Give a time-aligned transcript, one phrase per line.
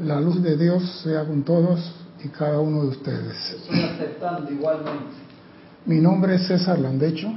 [0.00, 1.80] La luz de Dios sea con todos
[2.22, 3.36] y cada uno de ustedes.
[3.50, 5.16] Estoy aceptando igualmente.
[5.86, 7.32] Mi nombre es César Landecho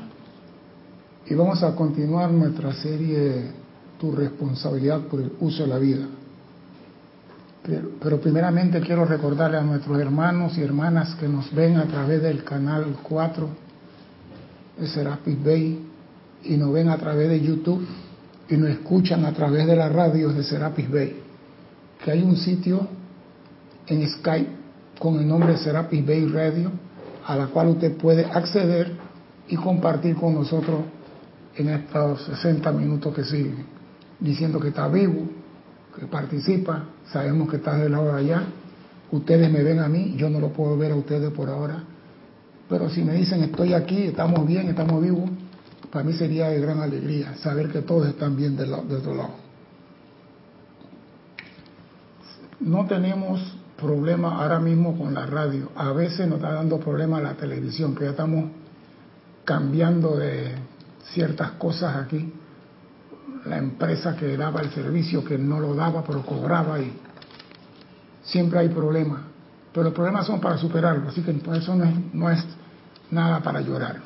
[1.25, 3.51] y vamos a continuar nuestra serie
[3.99, 6.05] Tu responsabilidad por el uso de la vida.
[7.63, 12.21] Pero, pero, primeramente quiero recordarle a nuestros hermanos y hermanas que nos ven a través
[12.21, 13.49] del canal 4
[14.79, 15.79] de Serapis Bay
[16.43, 17.87] y nos ven a través de YouTube
[18.49, 21.15] y nos escuchan a través de las radios de Serapis Bay,
[22.03, 22.87] que hay un sitio
[23.87, 24.49] en Skype
[24.99, 26.71] con el nombre Serapis Bay Radio,
[27.25, 28.91] a la cual usted puede acceder
[29.47, 30.81] y compartir con nosotros
[31.55, 33.65] en estos 60 minutos que siguen,
[34.19, 35.23] diciendo que está vivo,
[35.97, 38.43] que participa, sabemos que está del lado de allá,
[39.11, 41.83] ustedes me ven a mí, yo no lo puedo ver a ustedes por ahora,
[42.69, 45.29] pero si me dicen estoy aquí, estamos bien, estamos vivos,
[45.91, 49.40] para mí sería de gran alegría saber que todos están bien del, del otro lado.
[52.61, 53.41] No tenemos
[53.75, 55.71] problema ahora mismo con la radio.
[55.75, 58.45] A veces nos está dando problemas la televisión, que ya estamos
[59.43, 60.55] cambiando de
[61.11, 62.31] ciertas cosas aquí.
[63.45, 66.93] La empresa que daba el servicio, que no lo daba, pero cobraba y
[68.23, 69.21] siempre hay problemas.
[69.73, 72.45] Pero los problemas son para superarlo, así que por eso no es, no es
[73.09, 74.01] nada para llorar.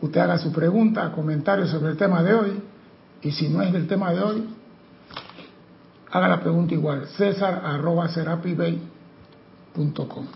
[0.00, 2.62] Usted haga su pregunta, comentario sobre el tema de hoy,
[3.20, 4.48] y si no es del tema de hoy,
[6.10, 10.26] haga la pregunta igual, césar arroba serapibay.com.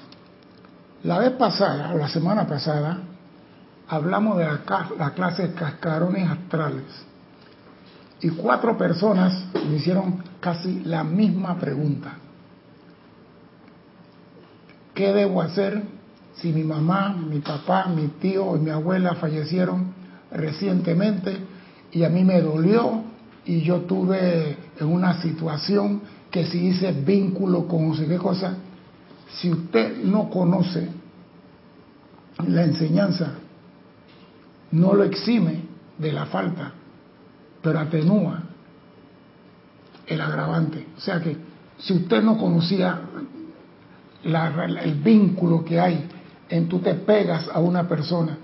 [1.03, 2.99] La vez pasada, o la semana pasada,
[3.89, 4.61] hablamos de la,
[4.99, 6.85] la clase de cascarones astrales.
[8.21, 12.13] Y cuatro personas me hicieron casi la misma pregunta.
[14.95, 15.83] ¿Qué debo hacer
[16.37, 19.93] si mi mamá, mi papá, mi tío y mi abuela fallecieron
[20.31, 21.37] recientemente
[21.93, 23.03] y a mí me dolió
[23.45, 28.55] y yo tuve en una situación que si hice vínculo con no sé qué cosa,
[29.29, 30.89] si usted no conoce
[32.47, 33.35] la enseñanza,
[34.73, 35.63] no lo exime
[35.99, 36.73] de la falta,
[37.63, 38.43] pero atenúa
[40.07, 40.87] el agravante.
[40.97, 41.37] O sea que
[41.79, 43.01] si usted no conocía
[44.25, 46.09] el vínculo que hay
[46.49, 48.39] en tú te pegas a una persona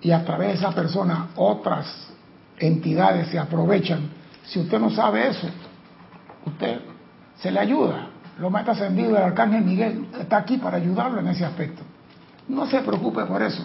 [0.00, 1.86] y a través de esa persona otras
[2.58, 4.08] entidades se aprovechan,
[4.44, 5.48] si usted no sabe eso,
[6.46, 6.80] usted
[7.36, 8.08] se le ayuda.
[8.38, 11.82] Lo más ascendido el arcángel Miguel está aquí para ayudarlo en ese aspecto.
[12.48, 13.64] No se preocupe por eso.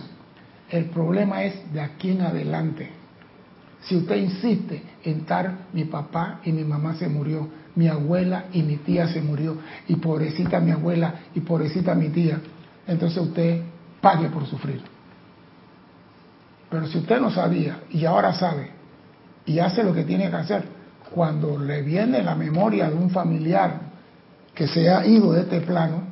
[0.69, 2.91] El problema es de aquí en adelante.
[3.81, 8.62] Si usted insiste en estar, mi papá y mi mamá se murió, mi abuela y
[8.62, 9.57] mi tía se murió,
[9.88, 12.40] y pobrecita mi abuela y pobrecita mi tía,
[12.85, 13.63] entonces usted
[14.01, 14.81] pague por sufrir.
[16.69, 18.72] Pero si usted no sabía y ahora sabe
[19.46, 20.78] y hace lo que tiene que hacer,
[21.14, 23.81] cuando le viene la memoria de un familiar
[24.53, 26.03] que se ha ido de este plano,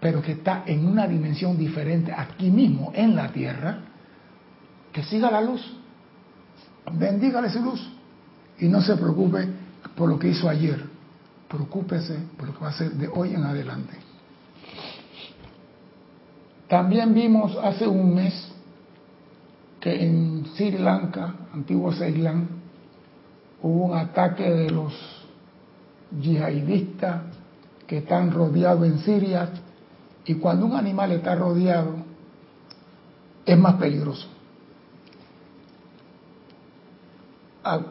[0.00, 3.78] pero que está en una dimensión diferente aquí mismo, en la tierra,
[4.92, 5.60] que siga la luz.
[6.92, 7.92] Bendígale su luz.
[8.58, 9.48] Y no se preocupe
[9.96, 10.84] por lo que hizo ayer.
[11.48, 13.94] Preocúpese por lo que va a hacer de hoy en adelante.
[16.68, 18.52] También vimos hace un mes
[19.78, 22.61] que en Sri Lanka, antiguo Ceilán,
[23.62, 24.92] hubo un ataque de los
[26.20, 27.22] yihadistas
[27.86, 29.48] que están rodeados en Siria
[30.24, 31.94] y cuando un animal está rodeado
[33.46, 34.28] es más peligroso.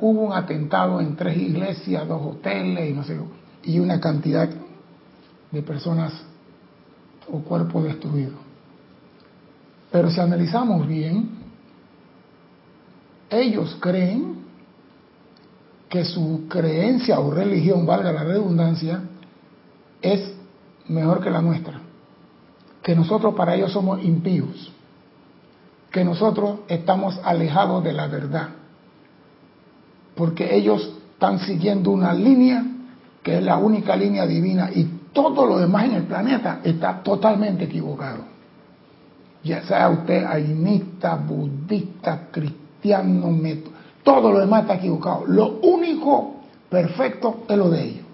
[0.02, 3.18] Hubo un atentado en tres iglesias, dos hoteles y no sé,
[3.64, 4.50] y una cantidad
[5.52, 6.14] de personas
[7.32, 8.34] o cuerpos destruidos.
[9.92, 11.30] Pero si analizamos bien,
[13.30, 14.41] ellos creen
[15.92, 19.02] que su creencia o religión, valga la redundancia,
[20.02, 20.34] es
[20.88, 21.82] mejor que la nuestra.
[22.82, 24.72] Que nosotros para ellos somos impíos.
[25.92, 28.48] Que nosotros estamos alejados de la verdad.
[30.16, 32.64] Porque ellos están siguiendo una línea
[33.22, 37.66] que es la única línea divina y todo lo demás en el planeta está totalmente
[37.66, 38.24] equivocado.
[39.44, 45.26] Ya sea usted ainista, budista, cristiano, método, todo lo demás está equivocado.
[45.28, 48.06] Lo único perfecto es lo de ellos.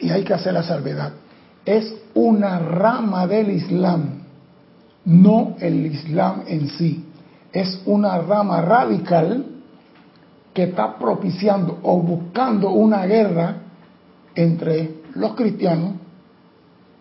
[0.00, 1.12] Y hay que hacer la salvedad.
[1.64, 4.22] Es una rama del Islam,
[5.04, 7.04] no el Islam en sí.
[7.52, 9.44] Es una rama radical
[10.52, 13.56] que está propiciando o buscando una guerra
[14.34, 15.92] entre los cristianos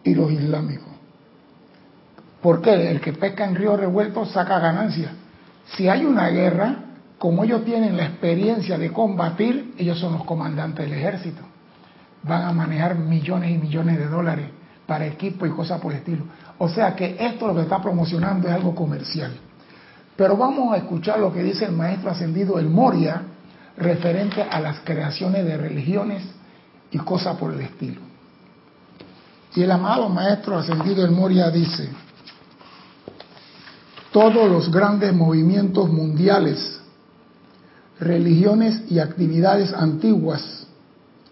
[0.04, 0.88] y los islámicos.
[2.42, 5.12] Porque el que pesca en río revuelto saca ganancia.
[5.76, 6.85] Si hay una guerra,
[7.18, 11.42] como ellos tienen la experiencia de combatir, ellos son los comandantes del ejército.
[12.24, 14.50] van a manejar millones y millones de dólares
[14.88, 16.24] para equipo y cosas por el estilo.
[16.58, 19.32] O sea que esto lo que está promocionando es algo comercial.
[20.16, 23.22] Pero vamos a escuchar lo que dice el maestro ascendido El Moria
[23.78, 26.24] referente a las creaciones de religiones
[26.92, 28.02] y cosas por el estilo.
[29.56, 31.90] Y el amado maestro ascendido El Moria dice,
[34.12, 36.82] todos los grandes movimientos mundiales,
[38.00, 40.68] religiones y actividades antiguas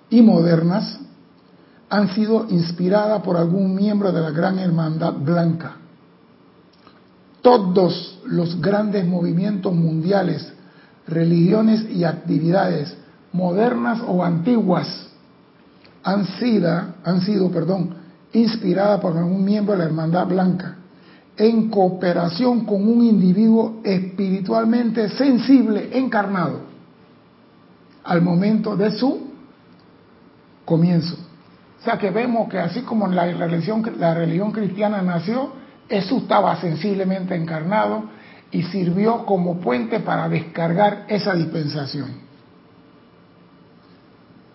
[0.10, 1.00] y modernas
[1.90, 5.78] han sido inspiradas por algún miembro de la Gran Hermandad Blanca.
[7.42, 10.52] Todos los grandes movimientos mundiales,
[11.08, 12.96] religiones y actividades
[13.34, 15.08] modernas o antiguas
[16.04, 17.96] han sido, perdón,
[18.32, 20.78] inspiradas por algún miembro de la Hermandad Blanca
[21.38, 26.62] en cooperación con un individuo espiritualmente sensible, encarnado,
[28.04, 29.30] al momento de su
[30.66, 31.16] comienzo.
[31.80, 35.52] O sea que vemos que así como la religión, la religión cristiana nació,
[35.90, 38.06] Jesús estaba sensiblemente encarnado
[38.52, 42.24] y sirvió como puente para descargar esa dispensación.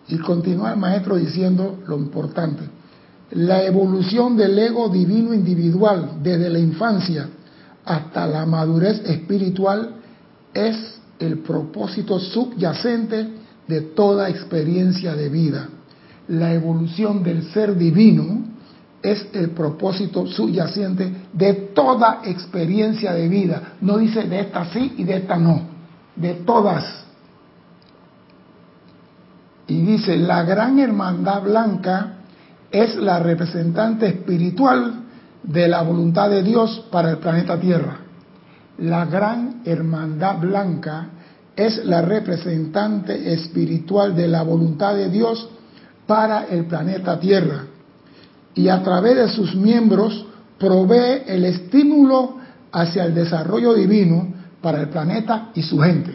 [0.09, 2.78] Y continúa el maestro diciendo lo importante.
[3.31, 7.29] La evolución del ego divino individual desde la infancia
[7.85, 9.97] hasta la madurez espiritual
[10.55, 13.29] es el propósito subyacente
[13.67, 15.69] de toda experiencia de vida
[16.29, 18.45] la evolución del ser divino
[19.03, 23.75] es el propósito subyacente de toda experiencia de vida.
[23.81, 25.63] No dice de esta sí y de esta no,
[26.15, 26.85] de todas.
[29.67, 32.18] Y dice, la gran hermandad blanca
[32.71, 35.05] es la representante espiritual
[35.43, 37.99] de la voluntad de Dios para el planeta Tierra.
[38.79, 41.09] La gran hermandad blanca
[41.57, 45.49] es la representante espiritual de la voluntad de Dios
[46.07, 47.65] para el planeta Tierra
[48.55, 50.27] y a través de sus miembros
[50.59, 52.39] provee el estímulo
[52.73, 56.13] hacia el desarrollo divino para el planeta y su gente.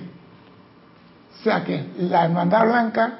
[1.39, 3.19] O sea que la Hermandad Blanca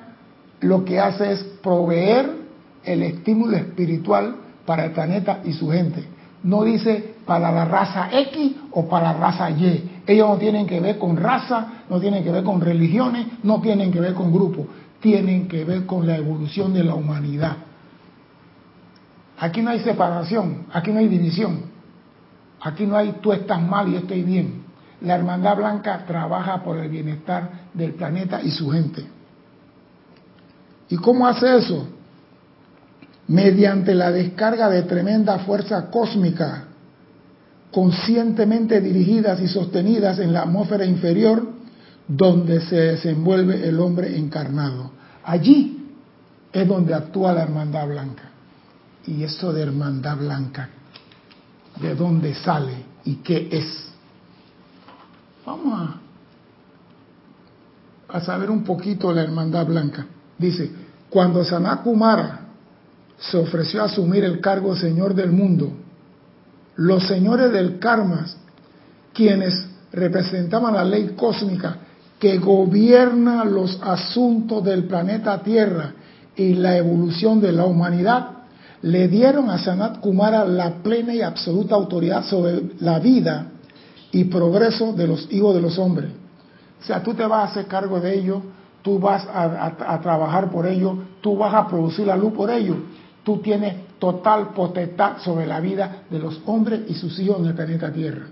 [0.62, 2.43] lo que hace es proveer
[2.84, 4.36] el estímulo espiritual
[4.66, 6.04] para el planeta y su gente.
[6.44, 10.02] No dice para la raza X o para la raza Y.
[10.06, 13.92] Ellos no tienen que ver con raza, no tienen que ver con religiones, no tienen
[13.92, 14.68] que ver con grupos
[15.04, 17.58] tienen que ver con la evolución de la humanidad.
[19.38, 21.64] Aquí no hay separación, aquí no hay división,
[22.62, 24.64] aquí no hay tú estás mal y yo estoy bien.
[25.02, 29.06] La Hermandad Blanca trabaja por el bienestar del planeta y su gente.
[30.88, 31.86] ¿Y cómo hace eso?
[33.28, 36.66] Mediante la descarga de tremenda fuerza cósmica,
[37.72, 41.44] conscientemente dirigidas y sostenidas en la atmósfera inferior,
[42.08, 44.92] donde se desenvuelve el hombre encarnado.
[45.24, 45.84] Allí
[46.52, 48.24] es donde actúa la hermandad blanca.
[49.06, 50.70] Y eso de hermandad blanca,
[51.82, 53.94] ¿de dónde sale y qué es?
[55.46, 55.90] Vamos
[58.08, 60.06] a, saber un poquito de la hermandad blanca.
[60.38, 60.72] Dice,
[61.10, 62.43] cuando Sanakumara
[63.18, 65.72] se ofreció a asumir el cargo de Señor del mundo,
[66.76, 68.26] los señores del karma,
[69.14, 71.78] quienes representaban la ley cósmica
[72.20, 75.94] que gobierna los asuntos del planeta Tierra
[76.36, 78.30] y la evolución de la humanidad,
[78.82, 83.48] le dieron a Sanat Kumara la plena y absoluta autoridad sobre la vida
[84.12, 86.12] y progreso de los hijos de los hombres.
[86.82, 88.42] O sea, tú te vas a hacer cargo de ellos,
[88.82, 92.78] tú vas a, trabajar por ellos, tú vas a producir la luz por ellos.
[93.24, 97.54] Tú tienes total potestad sobre la vida de los hombres y sus hijos en el
[97.54, 98.26] planeta Tierra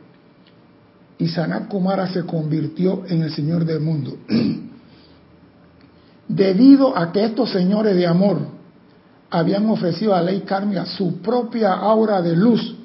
[1.22, 4.18] y Sanat Kumara se convirtió en el Señor del mundo.
[6.28, 8.40] Debido a que estos señores de amor
[9.30, 12.76] habían ofrecido a ley kármica su propia aura de luz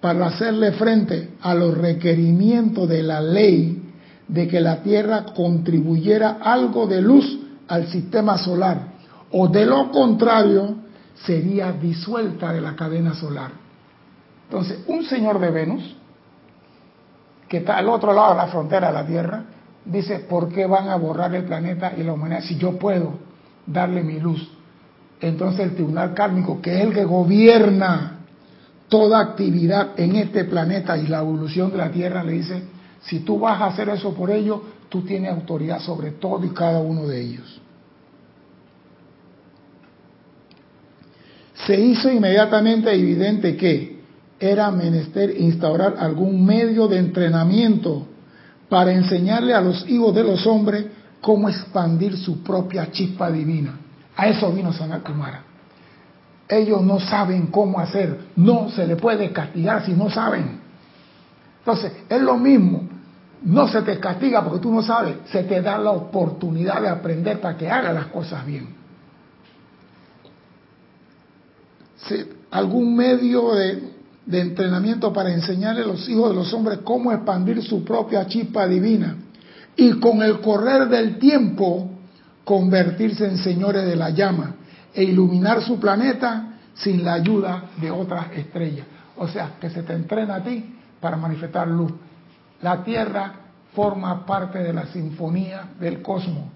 [0.00, 3.80] para hacerle frente a los requerimientos de la ley
[4.26, 7.38] de que la Tierra contribuyera algo de luz
[7.68, 8.88] al sistema solar,
[9.30, 10.78] o de lo contrario,
[11.24, 13.52] sería disuelta de la cadena solar.
[14.44, 15.96] Entonces, un señor de Venus
[17.48, 19.44] que está al otro lado de la frontera de la Tierra,
[19.84, 23.14] dice, ¿por qué van a borrar el planeta y la humanidad si yo puedo
[23.66, 24.50] darle mi luz?
[25.20, 28.20] Entonces el tribunal kármico, que es el que gobierna
[28.88, 32.62] toda actividad en este planeta y la evolución de la Tierra, le dice,
[33.00, 36.80] si tú vas a hacer eso por ellos, tú tienes autoridad sobre todo y cada
[36.80, 37.60] uno de ellos.
[41.68, 44.00] Se hizo inmediatamente evidente que
[44.40, 48.06] era menester instaurar algún medio de entrenamiento
[48.70, 50.86] para enseñarle a los hijos de los hombres
[51.20, 53.78] cómo expandir su propia chispa divina.
[54.16, 55.42] A eso vino Sanat Kumara.
[56.48, 60.60] Ellos no saben cómo hacer, no se le puede castigar si no saben.
[61.58, 62.88] Entonces, es lo mismo,
[63.42, 67.42] no se te castiga porque tú no sabes, se te da la oportunidad de aprender
[67.42, 68.77] para que haga las cosas bien.
[72.50, 73.82] Algún medio de,
[74.26, 78.66] de entrenamiento para enseñarle a los hijos de los hombres cómo expandir su propia chispa
[78.66, 79.16] divina
[79.76, 81.90] y con el correr del tiempo
[82.44, 84.56] convertirse en señores de la llama
[84.92, 88.86] e iluminar su planeta sin la ayuda de otras estrellas.
[89.16, 91.92] O sea, que se te entrena a ti para manifestar luz.
[92.62, 93.32] La Tierra
[93.74, 96.46] forma parte de la sinfonía del cosmos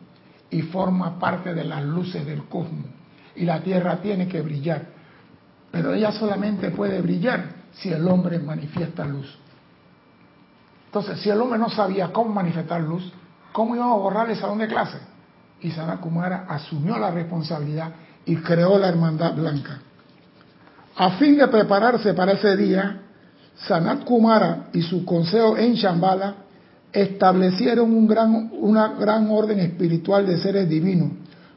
[0.51, 2.87] y forma parte de las luces del cosmos.
[3.37, 4.87] Y la Tierra tiene que brillar.
[5.73, 9.39] Pero ella solamente puede brillar si el hombre manifiesta luz.
[10.87, 13.11] Entonces, si el hombre no sabía cómo manifestar luz,
[13.53, 14.99] ¿cómo iba a borrar el salón de clase?
[15.63, 17.93] Y Kumara asumió la responsabilidad
[18.27, 19.81] y creó la Hermandad Blanca.
[20.97, 23.01] A fin de prepararse para ese día,
[23.55, 26.35] Sanat Kumara y su consejo en Shambhala
[26.93, 31.13] establecieron un gran, una gran orden espiritual de seres divinos,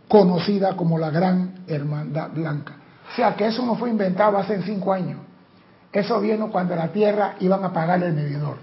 [0.07, 2.84] conocida como la Gran Hermandad Blanca.
[3.11, 5.19] O sea que eso no fue inventado hace cinco años.
[5.91, 8.57] Eso vino cuando la Tierra iban a pagar el medidor.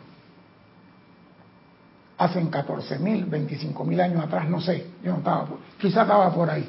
[2.19, 5.49] Hace 14 mil, 25 mil años atrás, no sé, yo no estaba,
[5.81, 6.69] quizá estaba por ahí.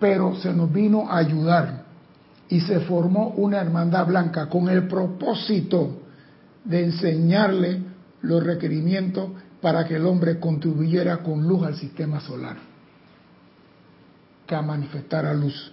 [0.00, 1.82] Pero se nos vino a ayudar
[2.48, 6.00] y se formó una hermandad blanca con el propósito
[6.64, 7.82] de enseñarle
[8.22, 12.56] los requerimientos para que el hombre contribuyera con luz al sistema solar,
[14.54, 15.72] a manifestar luz.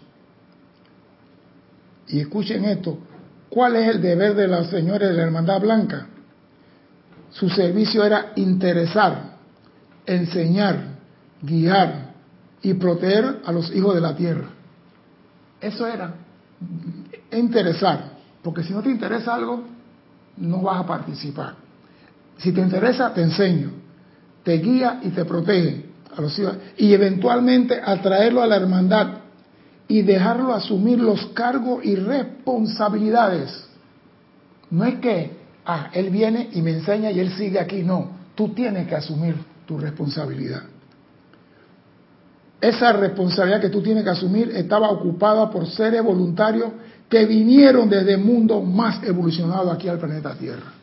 [2.07, 2.97] Y escuchen esto,
[3.49, 6.07] ¿cuál es el deber de los señores de la Hermandad Blanca?
[7.31, 9.35] Su servicio era interesar,
[10.05, 10.95] enseñar,
[11.41, 12.13] guiar
[12.61, 14.49] y proteger a los hijos de la tierra.
[15.61, 16.15] Eso era
[17.31, 19.63] interesar, porque si no te interesa algo,
[20.37, 21.55] no vas a participar.
[22.37, 23.71] Si te interesa, te enseño,
[24.43, 25.88] te guía y te protege
[26.77, 29.07] y eventualmente atraerlo a la hermandad
[29.87, 33.67] y dejarlo asumir los cargos y responsabilidades.
[34.69, 38.49] No es que, ah, él viene y me enseña y él sigue aquí, no, tú
[38.49, 39.35] tienes que asumir
[39.65, 40.63] tu responsabilidad.
[42.61, 46.71] Esa responsabilidad que tú tienes que asumir estaba ocupada por seres voluntarios
[47.09, 50.73] que vinieron desde el mundo más evolucionado aquí al planeta Tierra.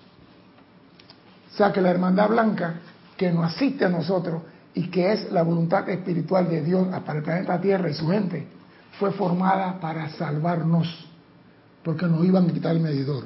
[1.53, 2.75] O sea que la Hermandad Blanca,
[3.17, 4.43] que nos asiste a nosotros
[4.77, 8.47] y que es la voluntad espiritual de Dios para el planeta Tierra y su gente,
[8.99, 10.87] fue formada para salvarnos,
[11.83, 13.25] porque nos iban a quitar el medidor.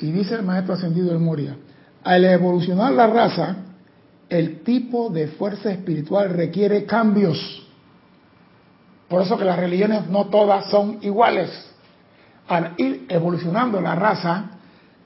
[0.00, 1.56] Y dice el maestro ascendido de Moria,
[2.02, 3.56] al evolucionar la raza,
[4.28, 7.64] el tipo de fuerza espiritual requiere cambios.
[9.08, 11.50] Por eso que las religiones no todas son iguales.
[12.48, 14.55] Al ir evolucionando la raza,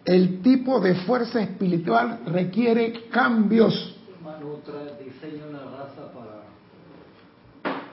[0.04, 3.96] el tipo de fuerza espiritual requiere cambios.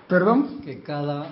[0.08, 0.62] ¿Perdón?
[0.64, 1.28] Que cada,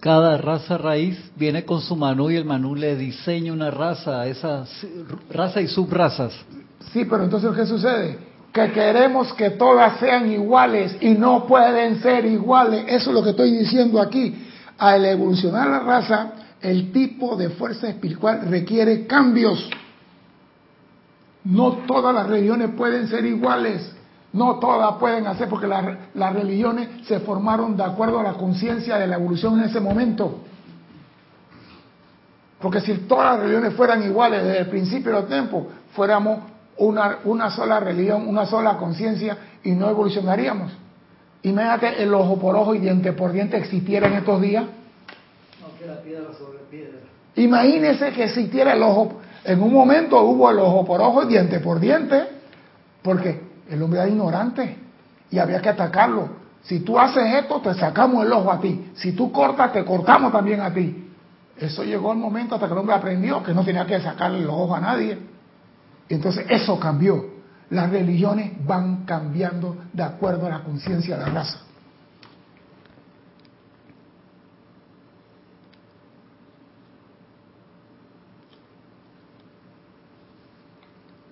[0.00, 4.66] cada raza raíz viene con su manú y el manú le diseña una raza, esa
[5.30, 6.34] raza y subrazas.
[6.92, 8.18] Sí, pero entonces ¿qué sucede?
[8.52, 12.84] Que queremos que todas sean iguales y no pueden ser iguales.
[12.88, 14.34] Eso es lo que estoy diciendo aquí.
[14.76, 16.32] Al evolucionar la raza,
[16.64, 19.68] el tipo de fuerza espiritual requiere cambios.
[21.44, 23.94] No todas las religiones pueden ser iguales.
[24.32, 29.06] No todas pueden hacer porque las, religiones se formaron de acuerdo a la conciencia de
[29.06, 30.40] la evolución en ese momento.
[32.60, 36.40] Porque si todas las religiones fueran iguales desde el principio de los tiempos, fuéramos
[36.78, 40.72] una, una sola religión, una sola conciencia y no evolucionaríamos.
[41.42, 44.64] Imagínate el ojo por ojo y diente por diente existiera en estos días.
[46.02, 46.98] Piedra sobre piedra.
[47.36, 51.60] Imagínese que existiera el ojo, en un momento hubo el ojo por ojo y diente
[51.60, 52.22] por diente,
[53.02, 54.76] porque el hombre era ignorante
[55.30, 56.44] y había que atacarlo.
[56.62, 58.92] Si tú haces esto, te sacamos el ojo a ti.
[58.94, 61.12] Si tú cortas, te cortamos también a ti.
[61.58, 64.54] Eso llegó el momento hasta que el hombre aprendió que no tenía que sacarle los
[64.54, 65.18] ojos a nadie.
[66.08, 67.34] Entonces eso cambió.
[67.70, 71.60] Las religiones van cambiando de acuerdo a la conciencia de la raza.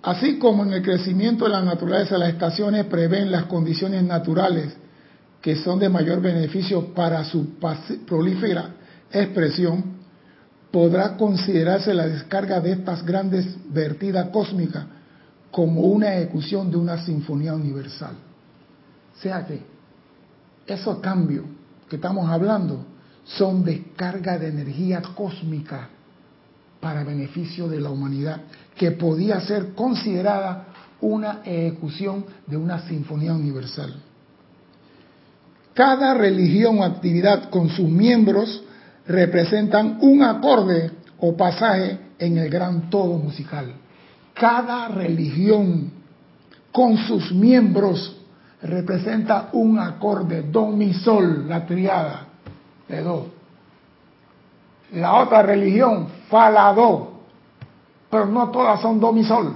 [0.03, 4.75] Así como en el crecimiento de la naturaleza las estaciones prevén las condiciones naturales
[5.41, 7.57] que son de mayor beneficio para su
[8.05, 8.69] prolífera
[9.11, 9.93] expresión,
[10.71, 14.85] podrá considerarse la descarga de estas grandes vertidas cósmicas
[15.51, 18.15] como una ejecución de una sinfonía universal.
[19.15, 19.61] O sea que
[20.65, 21.45] esos cambios
[21.89, 22.85] que estamos hablando
[23.23, 25.89] son descarga de energía cósmica
[26.83, 28.41] para beneficio de la humanidad,
[28.75, 30.65] que podía ser considerada
[30.99, 33.95] una ejecución de una sinfonía universal.
[35.73, 38.63] Cada religión o actividad con sus miembros
[39.07, 43.73] representan un acorde o pasaje en el gran todo musical.
[44.33, 45.89] Cada religión
[46.69, 48.17] con sus miembros
[48.61, 52.27] representa un acorde, do, mi, sol, la triada
[52.89, 53.42] de do.
[54.91, 57.13] La otra religión, fa, la, do,
[58.09, 59.55] pero no todas son do, mi, sol.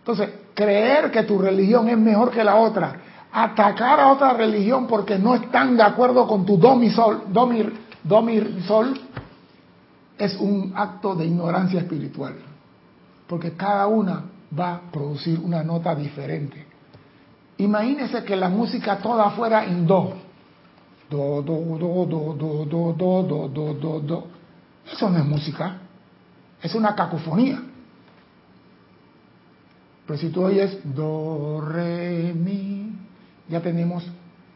[0.00, 2.96] Entonces, creer que tu religión es mejor que la otra,
[3.32, 7.46] atacar a otra religión porque no están de acuerdo con tu do, mi, sol, do,
[7.46, 7.64] mi,
[8.02, 8.98] do, mi, sol,
[10.18, 12.34] es un acto de ignorancia espiritual.
[13.28, 14.24] Porque cada una
[14.58, 16.66] va a producir una nota diferente.
[17.58, 19.86] Imagínese que la música toda fuera en.
[19.86, 20.14] Do,
[21.10, 24.37] do, do, do, do, do, do, do, do, do, do.
[24.92, 25.78] Eso no es música.
[26.62, 27.60] Es una cacofonía.
[30.06, 32.92] Pero si tú oyes do, re, mi,
[33.48, 34.04] ya tenemos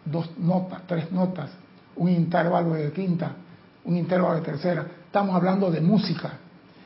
[0.05, 1.51] dos notas, tres notas,
[1.97, 3.33] un intervalo de quinta,
[3.85, 4.87] un intervalo de tercera.
[5.07, 6.39] Estamos hablando de música.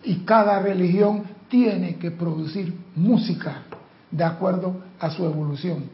[0.02, 3.62] Y cada religión tiene que producir música
[4.10, 5.84] de acuerdo a su evolución.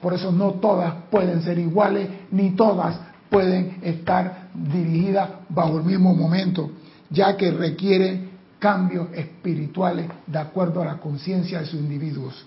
[0.00, 2.98] Por eso no todas pueden ser iguales, ni todas
[3.30, 6.70] pueden estar dirigidas bajo el mismo momento,
[7.12, 12.46] ya que requieren cambios espirituales de acuerdo a la conciencia de sus individuos.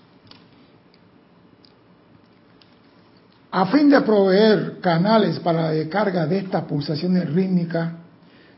[3.52, 7.94] A fin de proveer canales para la descarga de estas pulsaciones rítmicas,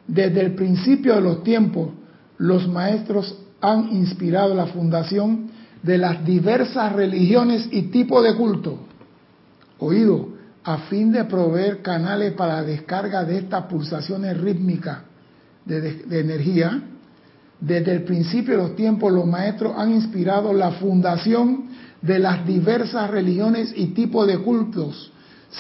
[0.08, 1.90] desde el principio de los tiempos,
[2.38, 5.52] los maestros han inspirado la fundación
[5.84, 8.80] de las diversas religiones y tipos de culto.
[9.80, 10.30] Oído,
[10.64, 15.07] a fin de proveer canales para la descarga de estas pulsaciones rítmicas
[15.67, 16.82] de, energía,
[17.60, 21.69] desde el principio de los tiempos los maestros han inspirado la fundación
[22.01, 25.12] de las diversas religiones y tipos de cultos,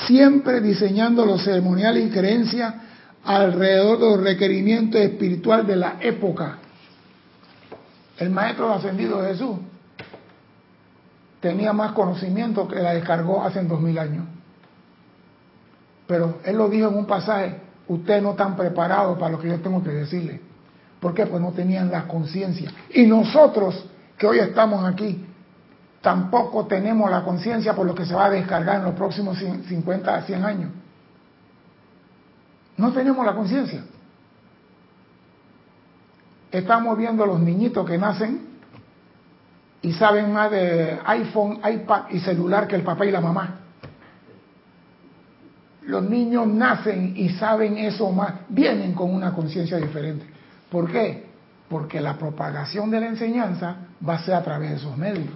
[0.07, 2.73] siempre diseñando los ceremoniales y creencias
[3.23, 6.59] alrededor de los requerimientos espirituales de la época.
[8.17, 9.57] El maestro ascendido Jesús
[11.39, 14.25] tenía más conocimiento que la descargó hace dos mil años.
[16.07, 19.59] Pero él lo dijo en un pasaje, ustedes no están preparados para lo que yo
[19.59, 20.41] tengo que decirle.
[20.99, 21.25] ¿Por qué?
[21.25, 22.71] Pues no tenían la conciencia.
[22.93, 23.85] Y nosotros,
[24.17, 25.25] que hoy estamos aquí,
[26.01, 30.15] tampoco tenemos la conciencia por lo que se va a descargar en los próximos 50
[30.15, 30.71] a 100 años.
[32.77, 33.83] No tenemos la conciencia.
[36.51, 38.47] Estamos viendo los niñitos que nacen
[39.81, 43.66] y saben más de iPhone, iPad y celular que el papá y la mamá.
[45.87, 50.25] Los niños nacen y saben eso más, vienen con una conciencia diferente.
[50.69, 51.27] ¿Por qué?
[51.69, 55.29] Porque la propagación de la enseñanza va a ser a través de esos medios.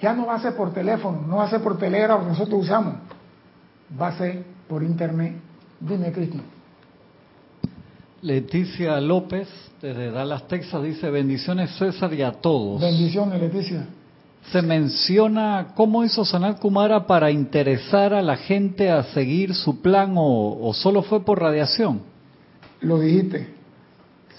[0.00, 2.62] Ya no va a ser por teléfono, no va a ser por telégrafo que nosotros
[2.62, 2.94] usamos,
[4.00, 5.34] va a ser por internet.
[5.80, 6.44] Dime, Cristian.
[8.22, 9.48] Leticia López,
[9.82, 12.80] desde Dallas, Texas, dice, bendiciones César y a todos.
[12.80, 13.84] Bendiciones, Leticia.
[14.52, 20.14] Se menciona cómo hizo Sanat Kumara para interesar a la gente a seguir su plan
[20.16, 22.02] o, solo fue por radiación.
[22.80, 23.54] Lo dijiste.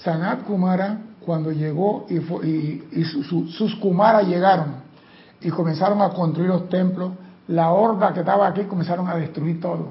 [0.03, 4.75] Sanat Kumara, cuando llegó y, fue, y, su, su, sus Kumaras llegaron
[5.41, 7.11] y comenzaron a construir los templos,
[7.47, 9.89] la horda que estaba aquí comenzaron a destruir todo.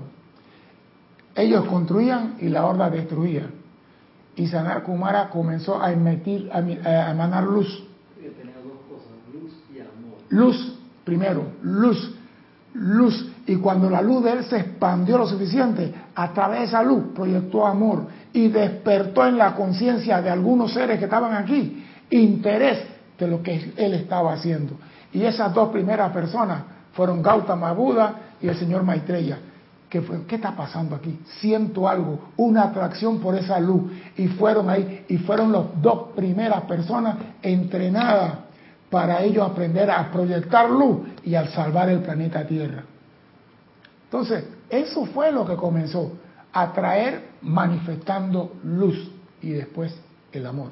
[1.34, 3.50] Ellos construían y la horda destruía.
[4.36, 7.84] Y Sanat Kumara comenzó a emitir, a, a emanar luz.
[8.16, 10.18] Tenía dos cosas, luz y amor.
[10.36, 12.14] Luz, primero, luz,
[12.74, 13.32] luz.
[13.46, 17.04] Y cuando la luz de él se expandió lo suficiente, a través de esa luz
[17.14, 22.84] proyectó amor y despertó en la conciencia de algunos seres que estaban aquí interés
[23.18, 24.74] de lo que él estaba haciendo.
[25.10, 29.38] Y esas dos primeras personas fueron Gautama Buda y el señor Maitreya.
[29.88, 30.26] ¿Qué, fue?
[30.26, 31.18] ¿Qué está pasando aquí?
[31.40, 33.90] Siento algo, una atracción por esa luz.
[34.16, 38.45] Y fueron ahí, y fueron las dos primeras personas entrenadas
[38.96, 42.82] para ellos aprender a proyectar luz y al salvar el planeta Tierra.
[44.04, 46.12] Entonces, eso fue lo que comenzó
[46.50, 49.10] a traer manifestando luz
[49.42, 49.94] y después
[50.32, 50.70] el amor.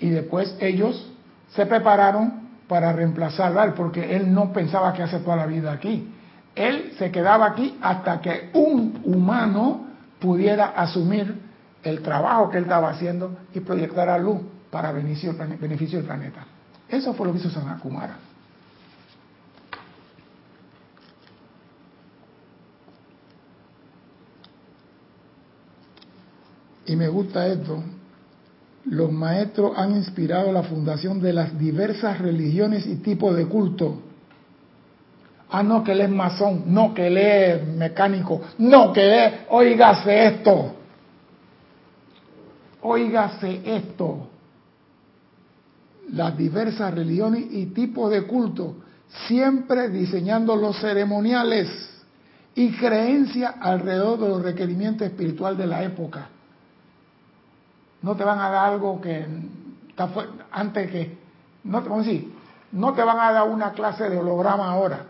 [0.00, 1.08] Y después ellos
[1.50, 5.70] se prepararon para reemplazarlo a él, porque él no pensaba que hace toda la vida
[5.70, 6.12] aquí.
[6.56, 9.86] Él se quedaba aquí hasta que un humano
[10.18, 11.40] pudiera asumir
[11.84, 14.40] el trabajo que él estaba haciendo y proyectar a luz
[14.72, 16.46] para beneficio, del planeta.
[16.88, 18.16] Eso fue lo que hizo Sanakumara.
[26.86, 27.82] Y me gusta esto.
[28.86, 34.00] Los maestros han inspirado la fundación de las diversas religiones y tipos de culto.
[35.50, 39.40] Ah, no que él es masón, no que él es mecánico, no que él es,
[39.50, 40.74] oígase esto,
[42.80, 44.31] oígase esto.
[46.12, 48.76] Las diversas religiones y tipos de culto,
[49.26, 51.68] siempre diseñando los ceremoniales
[52.54, 56.28] y creencias alrededor de los requerimientos espirituales de la época
[58.02, 59.26] no te van a dar algo que
[60.50, 61.18] antes que
[61.64, 62.34] no vamos a decir,
[62.72, 65.06] no te van a dar una clase de holograma ahora.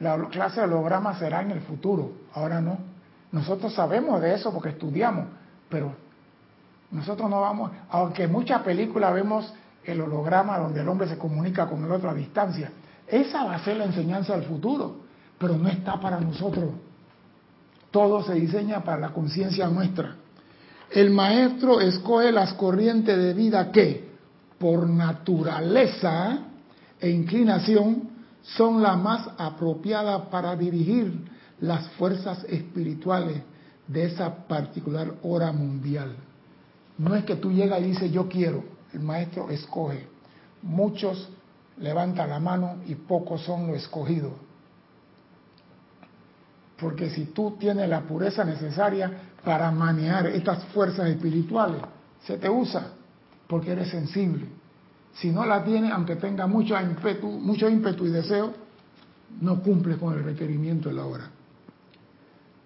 [0.00, 2.78] La clase de holograma será en el futuro, ahora no.
[3.32, 5.26] Nosotros sabemos de eso porque estudiamos,
[5.68, 5.94] pero
[6.90, 9.52] nosotros no vamos, aunque en muchas películas vemos
[9.84, 12.70] el holograma donde el hombre se comunica con el otro a distancia.
[13.06, 14.96] Esa va a ser la enseñanza del futuro,
[15.38, 16.70] pero no está para nosotros.
[17.90, 20.16] Todo se diseña para la conciencia nuestra.
[20.90, 24.08] El maestro escoge las corrientes de vida que,
[24.58, 26.38] por naturaleza
[27.00, 28.10] e inclinación,
[28.42, 31.28] son las más apropiadas para dirigir
[31.60, 33.42] las fuerzas espirituales
[33.88, 36.14] de esa particular hora mundial.
[36.98, 40.06] No es que tú llegas y dices yo quiero, el maestro escoge.
[40.62, 41.28] Muchos
[41.78, 44.32] levantan la mano y pocos son los escogidos.
[46.78, 49.10] Porque si tú tienes la pureza necesaria
[49.44, 51.80] para manejar estas fuerzas espirituales,
[52.24, 52.88] se te usa
[53.46, 54.46] porque eres sensible.
[55.14, 58.52] Si no la tienes, aunque tenga mucho ímpetu, mucho ímpetu y deseo,
[59.40, 61.30] no cumple con el requerimiento de la hora.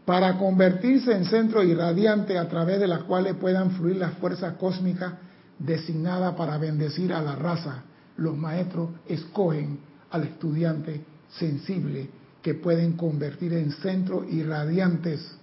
[0.04, 5.12] Para convertirse en centro irradiante a través de las cuales puedan fluir las fuerzas cósmicas
[5.58, 7.82] designadas para bendecir a la raza,
[8.16, 9.78] los maestros escogen
[10.10, 12.08] al estudiante sensible
[12.42, 15.36] que pueden convertir en centros irradiantes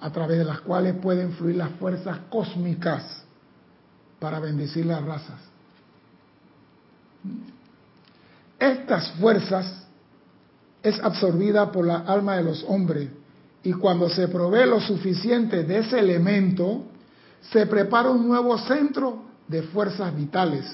[0.00, 3.24] a través de las cuales pueden fluir las fuerzas cósmicas
[4.18, 5.40] para bendecir las razas.
[8.58, 9.86] Estas fuerzas
[10.82, 13.08] es absorbida por la alma de los hombres
[13.62, 16.84] y cuando se provee lo suficiente de ese elemento,
[17.52, 20.64] se prepara un nuevo centro de fuerzas vitales.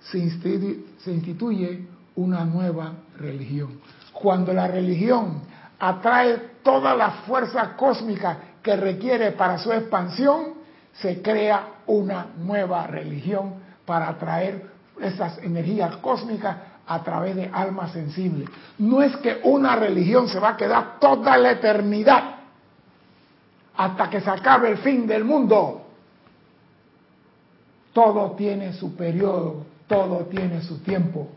[0.00, 1.86] Se instituye
[2.16, 3.80] una nueva religión.
[4.12, 5.42] Cuando la religión
[5.78, 10.54] atrae toda la fuerza cósmica que requiere para su expansión,
[10.94, 14.66] se crea una nueva religión para atraer
[15.00, 16.56] esas energías cósmicas
[16.88, 18.48] a través de almas sensibles.
[18.78, 22.36] No es que una religión se va a quedar toda la eternidad
[23.76, 25.82] hasta que se acabe el fin del mundo.
[27.92, 31.28] Todo tiene su periodo, todo tiene su tiempo.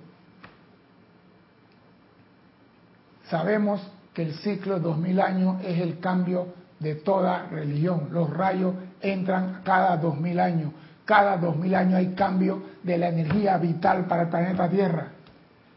[3.30, 3.82] Sabemos
[4.14, 6.48] que el ciclo de dos mil años es el cambio
[6.80, 8.10] de toda religión.
[8.12, 10.72] Los rayos entran cada dos mil años.
[11.06, 15.08] Cada dos mil años hay cambio de la energía vital para el planeta Tierra.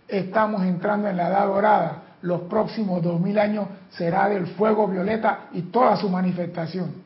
[0.09, 2.03] Estamos entrando en la edad dorada.
[2.23, 7.03] Los próximos dos mil años será del fuego violeta y toda su manifestación.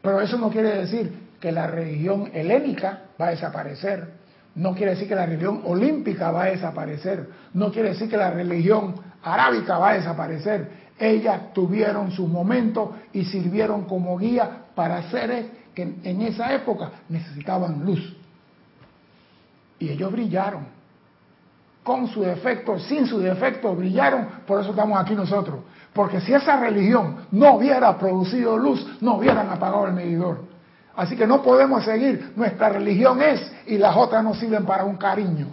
[0.00, 4.22] Pero eso no quiere decir que la religión helénica va a desaparecer.
[4.54, 7.28] No quiere decir que la religión olímpica va a desaparecer.
[7.54, 10.82] No quiere decir que la religión arábica va a desaparecer.
[10.98, 17.84] Ellas tuvieron su momento y sirvieron como guía para seres que en esa época necesitaban
[17.84, 18.16] luz.
[19.78, 20.81] Y ellos brillaron.
[21.82, 24.28] Con su defecto, sin su defecto, brillaron.
[24.46, 25.60] Por eso estamos aquí nosotros.
[25.92, 30.52] Porque si esa religión no hubiera producido luz, no hubieran apagado el medidor.
[30.94, 32.32] Así que no podemos seguir.
[32.36, 35.48] Nuestra religión es y las otras no sirven para un cariño.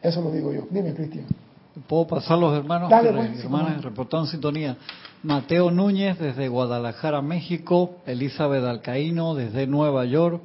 [0.00, 0.62] Eso lo digo yo.
[0.70, 1.26] Dime, Cristian.
[1.86, 4.76] Puedo pasar los hermanos, Dale, pues, hermanas, reportando sintonía.
[5.22, 7.96] Mateo Núñez desde Guadalajara, México.
[8.06, 10.42] Elizabeth Alcaíno desde Nueva York.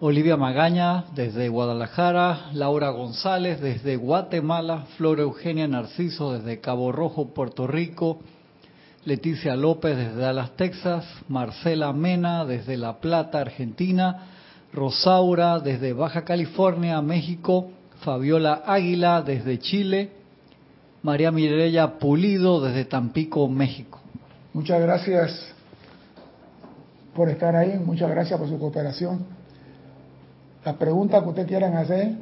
[0.00, 2.50] Olivia Magaña desde Guadalajara.
[2.52, 4.86] Laura González desde Guatemala.
[4.96, 8.20] Flora Eugenia Narciso desde Cabo Rojo, Puerto Rico.
[9.04, 11.04] Leticia López desde Dallas, Texas.
[11.28, 14.28] Marcela Mena desde La Plata, Argentina.
[14.72, 17.70] Rosaura desde Baja California, México.
[18.00, 20.10] Fabiola Águila desde Chile,
[21.02, 24.00] María Mireya Pulido desde Tampico, México.
[24.52, 25.52] Muchas gracias
[27.14, 29.37] por estar ahí, muchas gracias por su cooperación.
[30.68, 32.14] Las preguntas que ustedes quieran hacer,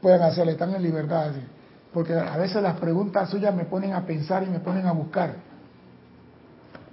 [0.00, 1.32] pueden hacerle, están en libertad.
[1.92, 5.34] Porque a veces las preguntas suyas me ponen a pensar y me ponen a buscar.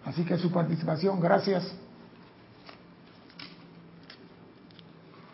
[0.05, 1.71] Así que su participación, gracias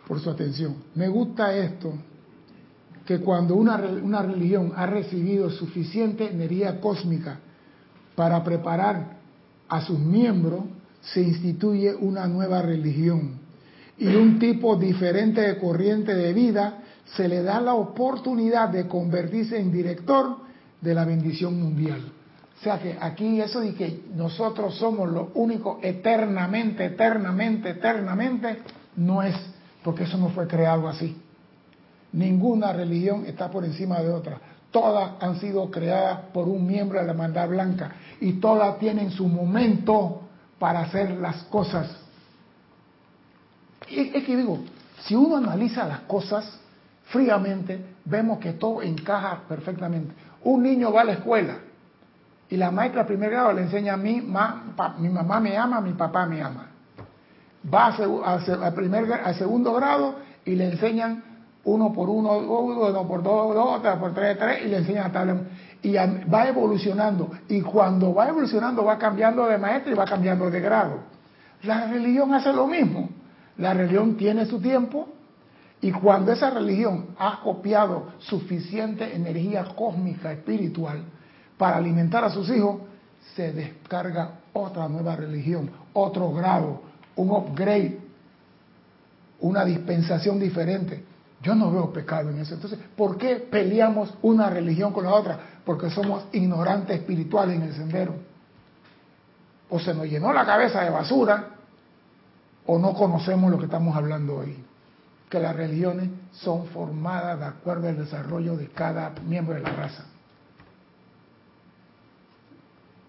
[0.06, 0.84] por su atención.
[0.94, 1.94] Me gusta esto
[3.06, 7.38] que cuando una, una religión ha recibido suficiente energía cósmica
[8.14, 9.16] para preparar
[9.70, 10.64] a sus miembros,
[11.00, 13.43] se instituye una nueva religión
[13.98, 16.78] y un tipo diferente de corriente de vida
[17.16, 20.38] se le da la oportunidad de convertirse en director
[20.80, 22.12] de la bendición mundial.
[22.58, 28.58] O sea que aquí eso de que nosotros somos los únicos eternamente, eternamente, eternamente,
[28.96, 29.36] no es,
[29.82, 31.16] porque eso no fue creado así.
[32.12, 34.40] Ninguna religión está por encima de otra.
[34.70, 39.28] Todas han sido creadas por un miembro de la hermandad blanca y todas tienen su
[39.28, 40.22] momento
[40.58, 42.03] para hacer las cosas.
[44.00, 44.60] Es que digo,
[45.00, 46.60] si uno analiza las cosas
[47.04, 50.14] fríamente, vemos que todo encaja perfectamente.
[50.42, 51.58] Un niño va a la escuela
[52.48, 55.92] y la maestra de primer grado le enseña a mí, mi mamá me ama, mi
[55.92, 56.66] papá me ama.
[57.72, 61.22] Va a, primer, a segundo grado y le enseñan
[61.64, 65.48] uno por uno, uno por dos, dos, por tres, tres, y le enseñan a tal.
[65.82, 67.30] Y va evolucionando.
[67.48, 70.98] Y cuando va evolucionando, va cambiando de maestro y va cambiando de grado.
[71.62, 73.08] La religión hace lo mismo.
[73.58, 75.08] La religión tiene su tiempo,
[75.80, 81.04] y cuando esa religión ha copiado suficiente energía cósmica, espiritual,
[81.58, 82.80] para alimentar a sus hijos,
[83.36, 86.80] se descarga otra nueva religión, otro grado,
[87.16, 87.98] un upgrade,
[89.40, 91.04] una dispensación diferente.
[91.42, 92.54] Yo no veo pecado en eso.
[92.54, 95.38] Entonces, ¿por qué peleamos una religión con la otra?
[95.66, 98.14] Porque somos ignorantes espirituales en el sendero.
[99.68, 101.53] O se nos llenó la cabeza de basura,
[102.66, 104.64] o no conocemos lo que estamos hablando hoy
[105.34, 110.04] que las religiones son formadas de acuerdo al desarrollo de cada miembro de la raza.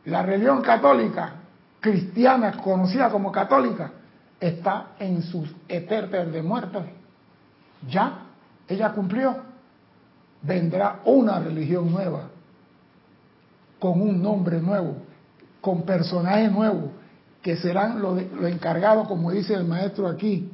[0.06, 1.34] La religión católica,
[1.80, 3.92] cristiana, conocida como católica,
[4.40, 6.84] está en sus eternos de muertos.
[7.88, 8.22] Ya,
[8.68, 9.36] ella cumplió.
[10.42, 12.30] Vendrá una religión nueva,
[13.80, 14.98] con un nombre nuevo,
[15.62, 16.90] con personajes nuevos,
[17.46, 20.50] que serán los lo encargados, como dice el maestro aquí,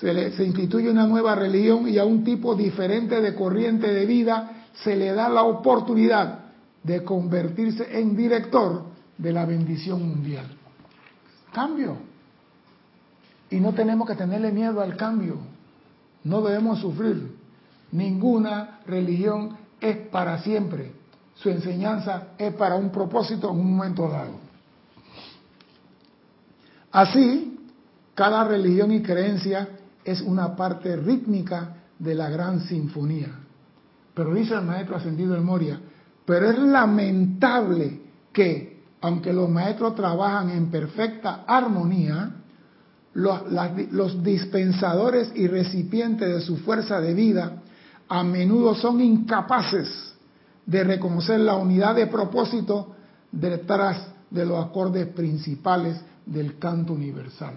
[0.00, 4.96] se, instituye una nueva religión y a un tipo diferente de corriente de vida se
[4.96, 6.46] le da la oportunidad
[6.82, 8.82] de convertirse en director
[9.16, 10.46] de la bendición mundial.
[11.52, 11.98] Cambio.
[13.48, 15.36] Y no tenemos que tenerle miedo al cambio.
[16.24, 17.32] No debemos sufrir.
[17.92, 20.90] Ninguna religión es para siempre.
[21.36, 24.51] Su enseñanza es para un propósito en un momento dado.
[26.92, 27.58] Así,
[28.14, 29.68] cada religión y creencia
[30.04, 33.30] es una parte rítmica de la gran sinfonía.
[34.14, 35.80] Pero dice el maestro ascendido en Moria,
[36.26, 38.00] pero es lamentable
[38.32, 42.36] que, aunque los maestros trabajan en perfecta armonía,
[43.14, 43.40] los,
[43.90, 47.62] los dispensadores y recipientes de su fuerza de vida
[48.08, 50.14] a menudo son incapaces
[50.66, 52.94] de reconocer la unidad de propósito
[53.30, 57.54] detrás de los acordes principales del canto universal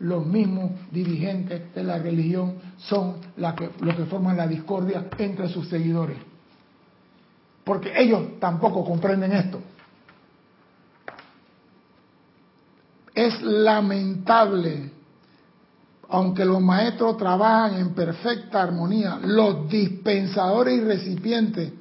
[0.00, 6.16] los mismos dirigentes de la religión son los que forman la discordia entre sus seguidores.
[7.62, 9.60] Porque ellos tampoco comprenden esto.
[13.14, 14.90] Es lamentable,
[16.08, 21.72] aunque los maestros trabajan en perfecta armonía, los dispensadores y recipientes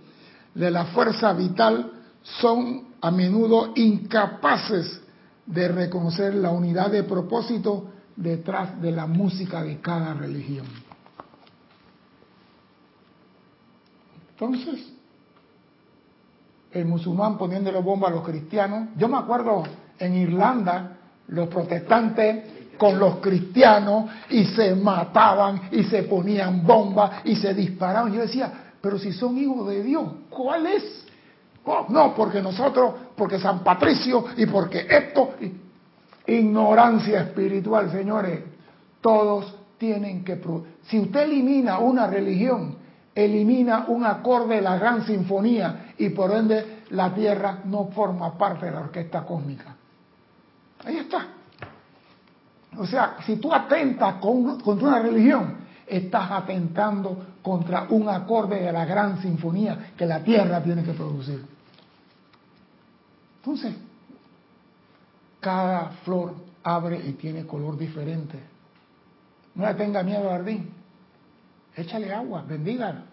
[0.53, 1.89] de la fuerza vital
[2.21, 5.01] son a menudo incapaces
[5.49, 10.67] de reconocer la unidad de propósito detrás de la música de cada religión.
[14.31, 14.93] Entonces,
[16.71, 19.63] el musulmán poniéndole bomba a los cristianos, yo me acuerdo
[19.97, 27.35] en Irlanda, los protestantes con los cristianos y se mataban y se ponían bombas y
[27.35, 28.13] se disparaban.
[28.13, 31.05] Yo decía, pero si son hijos de Dios, ¿cuál es?
[31.89, 35.33] No, porque nosotros, porque San Patricio y porque esto.
[36.25, 38.41] Ignorancia espiritual, señores.
[39.01, 40.41] Todos tienen que...
[40.83, 42.75] Si usted elimina una religión,
[43.15, 48.65] elimina un acorde de la gran sinfonía y por ende la Tierra no forma parte
[48.65, 49.75] de la orquesta cósmica.
[50.85, 51.27] Ahí está.
[52.77, 58.85] O sea, si tú atentas contra una religión, estás atentando contra un acorde de la
[58.85, 61.45] gran sinfonía que la Tierra tiene que producir.
[63.37, 63.73] Entonces,
[65.39, 68.37] cada flor abre y tiene color diferente.
[69.55, 70.69] No le tenga miedo al jardín.
[71.75, 73.03] Échale agua, bendiga.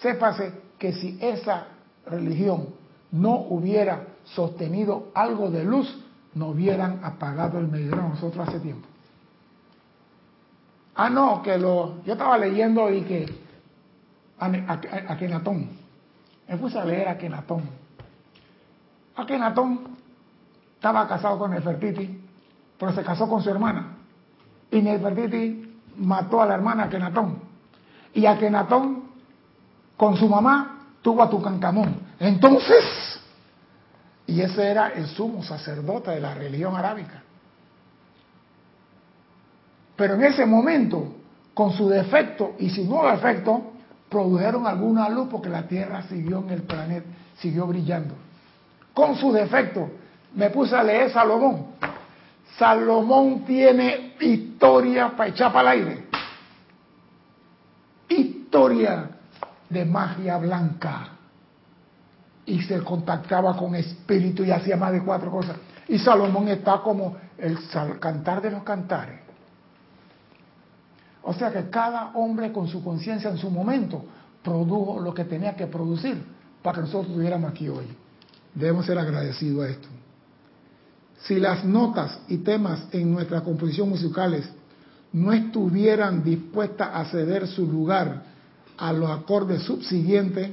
[0.00, 1.66] Sépase que si esa
[2.06, 2.68] religión
[3.12, 8.86] no hubiera sostenido algo de luz, no hubieran apagado el medidor a nosotros hace tiempo.
[11.00, 12.02] Ah, no, que lo.
[12.04, 13.24] Yo estaba leyendo y que.
[14.40, 15.18] A, a,
[16.48, 17.68] Me puse a leer a Kenatón
[19.16, 19.96] Akenatón
[20.74, 22.20] estaba casado con Nefertiti,
[22.78, 23.96] pero se casó con su hermana.
[24.72, 27.42] Y Nefertiti mató a la hermana Akenatón.
[28.14, 29.04] Y Akenatón,
[29.96, 31.96] con su mamá, tuvo a Tucancamón.
[32.18, 33.20] Entonces,
[34.26, 37.22] y ese era el sumo sacerdote de la religión arábica.
[39.98, 41.12] Pero en ese momento,
[41.52, 43.72] con su defecto y sin nuevo defecto,
[44.08, 47.06] produjeron alguna luz porque la Tierra siguió en el planeta,
[47.38, 48.14] siguió brillando.
[48.94, 49.90] Con su defecto,
[50.36, 51.66] me puse a leer Salomón.
[52.56, 56.04] Salomón tiene historia para echar para el aire.
[58.08, 59.10] Historia
[59.68, 61.08] de magia blanca.
[62.46, 65.56] Y se contactaba con espíritu y hacía más de cuatro cosas.
[65.88, 67.58] Y Salomón está como el
[67.98, 69.27] cantar de los cantares.
[71.22, 74.04] O sea que cada hombre con su conciencia en su momento
[74.42, 76.22] produjo lo que tenía que producir
[76.62, 77.86] para que nosotros estuviéramos aquí hoy.
[78.54, 79.88] Debemos ser agradecidos a esto.
[81.20, 84.48] Si las notas y temas en nuestra composición musicales
[85.12, 88.22] no estuvieran dispuestas a ceder su lugar
[88.76, 90.50] a los acordes subsiguientes,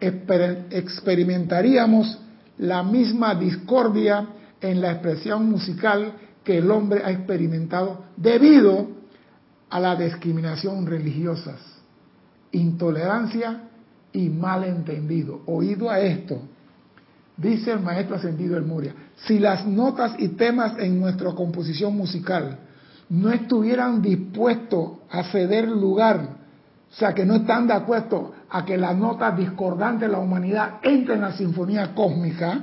[0.00, 2.18] experimentaríamos
[2.58, 4.26] la misma discordia
[4.60, 9.01] en la expresión musical que el hombre ha experimentado debido
[9.72, 11.56] a la discriminación religiosa,
[12.52, 13.70] intolerancia
[14.12, 15.40] y malentendido.
[15.46, 16.42] Oído a esto,
[17.38, 22.58] dice el maestro ascendido El Moria, si las notas y temas en nuestra composición musical
[23.08, 26.36] no estuvieran dispuestos a ceder lugar,
[26.90, 30.80] o sea, que no están de acuerdo a que las notas discordantes de la humanidad
[30.82, 32.62] entren en la sinfonía cósmica,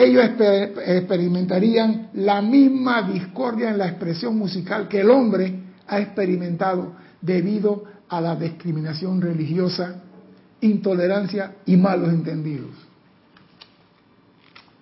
[0.00, 0.24] ellos
[0.86, 8.20] experimentarían la misma discordia en la expresión musical que el hombre ha experimentado debido a
[8.20, 10.02] la discriminación religiosa
[10.60, 12.70] intolerancia y malos entendidos.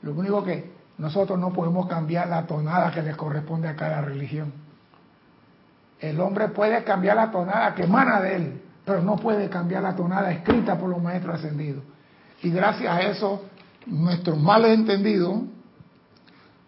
[0.03, 4.53] Lo único que nosotros no podemos cambiar la tonada que le corresponde a cada religión.
[5.99, 9.97] El hombre puede cambiar la tonada que emana de él, pero no puede cambiar la
[9.97, 11.83] tonada escrita por los maestros ascendidos.
[12.43, 13.43] Y gracias a eso,
[13.87, 15.43] nuestros malos entendidos,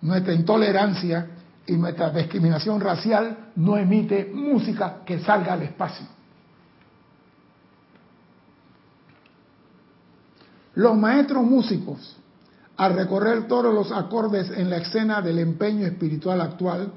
[0.01, 1.27] nuestra intolerancia
[1.67, 6.07] y nuestra discriminación racial no emite música que salga al espacio.
[10.75, 12.17] Los maestros músicos,
[12.77, 16.93] al recorrer todos los acordes en la escena del empeño espiritual actual,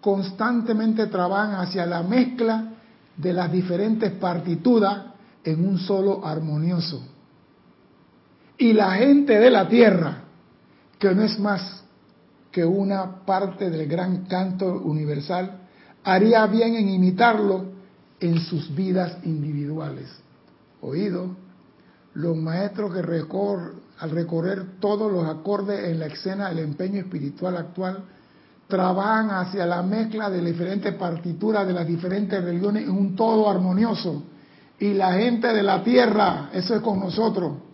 [0.00, 2.68] constantemente trabajan hacia la mezcla
[3.16, 5.06] de las diferentes partituras
[5.44, 7.02] en un solo armonioso.
[8.60, 10.18] Y la gente de la tierra,
[10.98, 11.82] que no es más
[12.52, 15.60] que una parte del gran canto universal,
[16.04, 17.64] haría bien en imitarlo
[18.20, 20.10] en sus vidas individuales.
[20.82, 21.34] Oído,
[22.12, 28.04] los maestros que al recorrer todos los acordes en la escena del empeño espiritual actual,
[28.68, 33.48] trabajan hacia la mezcla de las diferentes partituras de las diferentes religiones en un todo
[33.48, 34.22] armonioso.
[34.78, 37.69] Y la gente de la tierra, eso es con nosotros,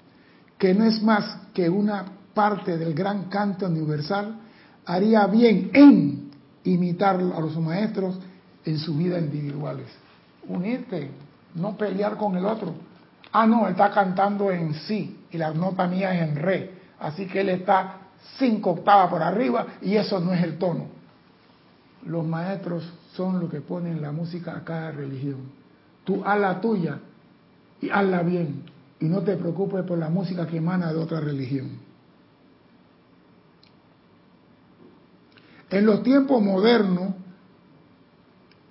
[0.59, 4.37] que no es más que una parte del gran canto universal,
[4.85, 6.31] haría bien en
[6.65, 8.19] imitar a los maestros
[8.65, 9.87] en su vida individuales.
[10.49, 11.11] Unirte,
[11.55, 12.75] no pelear con el otro
[13.39, 16.71] Ah, no, él está cantando en sí y la nota mía es en re.
[16.99, 17.99] Así que él está
[18.39, 20.87] cinco octavas por arriba y eso no es el tono.
[22.07, 25.51] Los maestros son los que ponen la música a cada religión.
[26.05, 26.99] Tú haz la tuya
[27.83, 28.63] y hazla bien
[29.01, 31.79] y no te preocupes por la música que emana de otra religión.
[35.69, 37.15] En los tiempos modernos,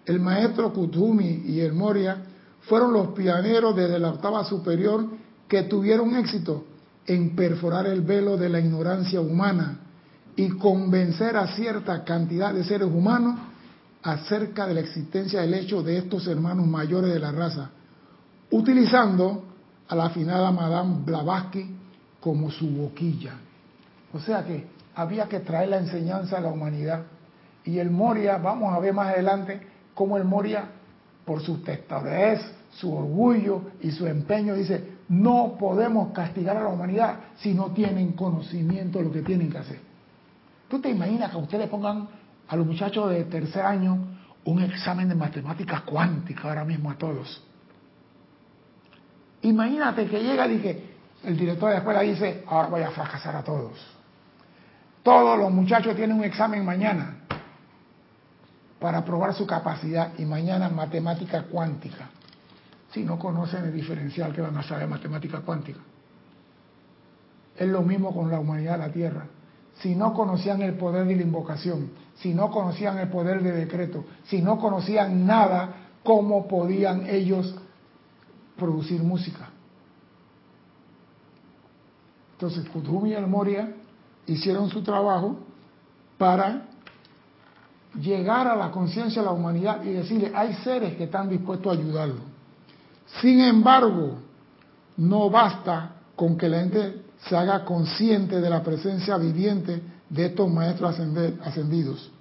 [0.06, 2.24] el maestro Kutumi y el Moria
[2.62, 5.06] fueron los pioneros desde la octava superior
[5.48, 6.66] que tuvieron éxito
[7.06, 9.80] en perforar el velo de la ignorancia humana
[10.36, 13.40] y convencer a cierta cantidad de seres humanos
[14.02, 17.70] acerca de la existencia del hecho de estos hermanos mayores de la raza,
[18.52, 19.44] utilizando
[19.88, 21.76] a la afinada Madame Blavatsky
[22.20, 23.34] como su boquilla.
[24.14, 27.04] O sea que había que traer la enseñanza a la humanidad.
[27.64, 29.60] Y el Moria, vamos a ver más adelante
[29.94, 30.66] cómo el Moria
[31.26, 32.40] por su testadez,
[32.72, 38.14] su orgullo y su empeño, dice, no podemos castigar a la humanidad si no tienen
[38.14, 39.80] conocimiento de lo que tienen que hacer.
[40.68, 42.08] ¿Tú te imaginas que ustedes pongan
[42.48, 43.98] a los muchachos de tercer año
[44.46, 47.44] un examen de matemáticas cuántica ahora mismo a todos?
[49.46, 53.36] Imagínate que llega y que el director de la escuela dice, ahora voy a fracasar
[53.36, 53.74] a todos.
[55.04, 57.18] Todos los muchachos tienen un examen mañana
[58.80, 62.10] para probar su capacidad y mañana matemática cuántica.
[62.92, 65.80] Si no conocen el diferencial que van a saber matemática cuántica.
[67.56, 69.28] Es lo mismo con la humanidad de la Tierra.
[69.76, 74.06] Si no conocían el poder de la invocación, si no conocían el poder de decreto,
[74.24, 75.70] si no conocían nada,
[76.04, 77.56] ¿cómo podían ellos
[78.58, 79.50] producir música?
[82.34, 83.74] Entonces, Kutumi y el Moria
[84.28, 85.38] hicieron su trabajo
[86.18, 86.68] para
[88.00, 91.80] llegar a la conciencia de la humanidad y decirle, hay seres que están dispuestos a
[91.80, 92.22] ayudarlo.
[93.22, 94.18] Sin embargo,
[94.98, 100.52] no basta con que la gente se haga consciente de la presencia viviente de estos
[100.52, 101.00] maestros
[101.44, 102.12] ascendidos.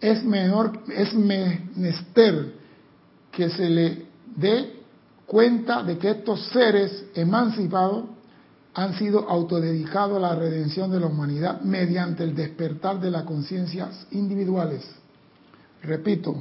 [0.00, 2.54] Es, menor, es menester
[3.30, 4.77] que se le dé
[5.28, 8.06] cuenta de que estos seres emancipados
[8.74, 14.06] han sido autodedicados a la redención de la humanidad mediante el despertar de las conciencias
[14.10, 14.88] individuales.
[15.82, 16.34] Repito,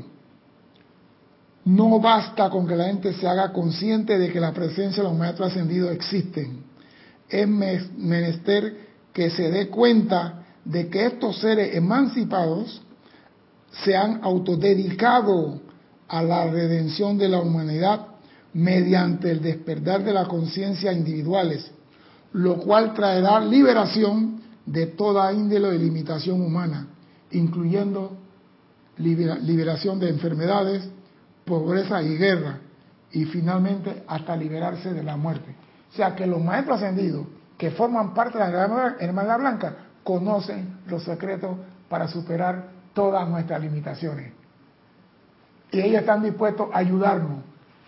[1.65, 5.17] no basta con que la gente se haga consciente de que la presencia de los
[5.17, 6.63] maestros ascendidos existen.
[7.27, 7.47] Es
[7.97, 12.81] menester que se dé cuenta de que estos seres emancipados
[13.83, 15.59] se han autodedicado
[16.07, 18.16] a la redención de la humanidad
[18.57, 21.71] mediante el despertar de las conciencias individuales
[22.33, 26.87] lo cual traerá liberación de toda índole de limitación humana,
[27.31, 28.17] incluyendo
[28.97, 30.89] liberación de enfermedades,
[31.45, 32.59] pobreza y guerra,
[33.11, 35.55] y finalmente hasta liberarse de la muerte.
[35.91, 37.25] O sea que los maestros ascendidos
[37.57, 41.57] que forman parte de la Hermandad Blanca conocen los secretos
[41.89, 44.33] para superar todas nuestras limitaciones.
[45.71, 47.39] Y ellos están dispuestos a ayudarnos.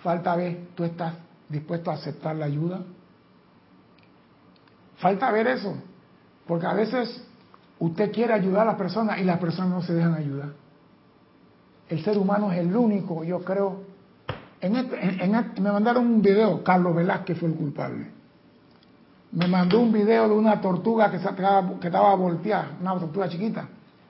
[0.04, 1.14] Falta ver, ¿tú estás
[1.50, 2.82] dispuesto a aceptar la ayuda?
[4.98, 5.76] Falta ver eso,
[6.46, 7.24] porque a veces
[7.80, 10.50] usted quiere ayudar a las personas y las personas no se dejan ayudar.
[11.90, 13.84] El ser humano es el único, yo creo.
[14.62, 18.12] En este, este, me mandaron un video, Carlos Velázquez fue el culpable.
[19.32, 23.68] Me mandó un video de una tortuga que, estaba, que estaba volteada, una tortuga chiquita,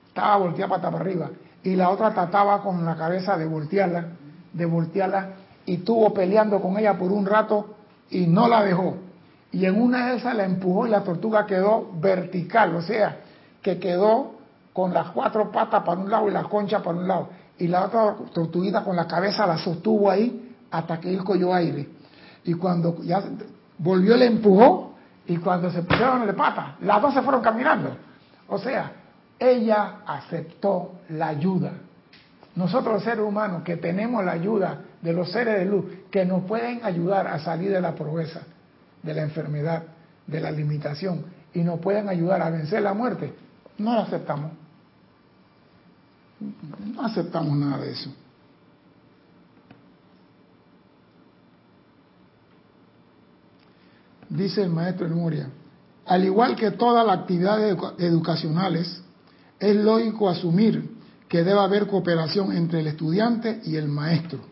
[0.08, 1.30] estaba volteada para arriba,
[1.62, 4.06] y la otra trataba con la cabeza de voltearla,
[4.52, 5.28] de voltearla,
[5.66, 7.74] y estuvo peleando con ella por un rato
[8.10, 8.96] y no la dejó
[9.52, 13.18] y en una de esas la empujó y la tortuga quedó vertical, o sea,
[13.60, 14.32] que quedó
[14.72, 17.28] con las cuatro patas para un lado y la concha para un lado.
[17.58, 21.88] Y la otra tortuguita con la cabeza la sostuvo ahí hasta que él cogió aire.
[22.44, 23.22] Y cuando ya
[23.78, 24.94] volvió, le empujó
[25.26, 27.96] y cuando se pusieron de pata, las dos se fueron caminando.
[28.48, 28.92] O sea,
[29.38, 31.72] ella aceptó la ayuda.
[32.54, 36.84] Nosotros seres humanos que tenemos la ayuda de los seres de luz que nos pueden
[36.84, 38.42] ayudar a salir de la pobreza,
[39.02, 39.84] de la enfermedad,
[40.26, 41.24] de la limitación,
[41.54, 43.32] y nos pueden ayudar a vencer la muerte,
[43.78, 44.52] no lo aceptamos.
[46.94, 48.10] No aceptamos nada de eso.
[54.28, 55.48] Dice el maestro en Moria,
[56.06, 59.02] al igual que todas las actividades educacionales,
[59.58, 60.96] es lógico asumir
[61.28, 64.49] que debe haber cooperación entre el estudiante y el maestro.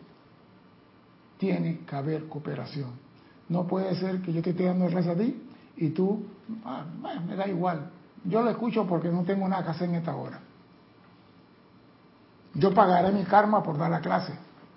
[1.39, 2.91] Tiene que haber cooperación.
[3.47, 5.41] No puede ser que yo te esté dando el rezo a ti
[5.77, 6.23] y tú,
[6.65, 6.85] ah,
[7.25, 7.89] me da igual.
[8.25, 10.41] Yo lo escucho porque no tengo nada que hacer en esta hora.
[12.53, 14.33] Yo pagaré mi karma por dar la clase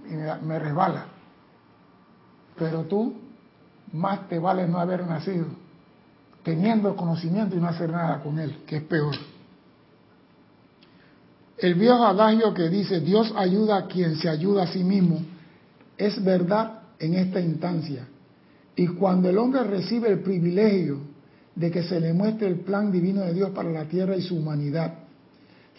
[0.09, 1.07] y me, resbala.
[2.57, 3.15] Pero tú,
[3.93, 5.47] más te vale no haber nacido,
[6.45, 9.17] teniendo conocimiento y no hacer nada con él, que es peor.
[11.59, 15.21] El viejo adagio que dice Dios ayuda a quien se ayuda a sí mismo
[15.97, 18.07] es verdad en esta instancia.
[18.77, 20.99] Y cuando el hombre recibe el privilegio
[21.55, 24.37] de que se le muestre el plan divino de Dios para la tierra y su
[24.37, 24.95] humanidad,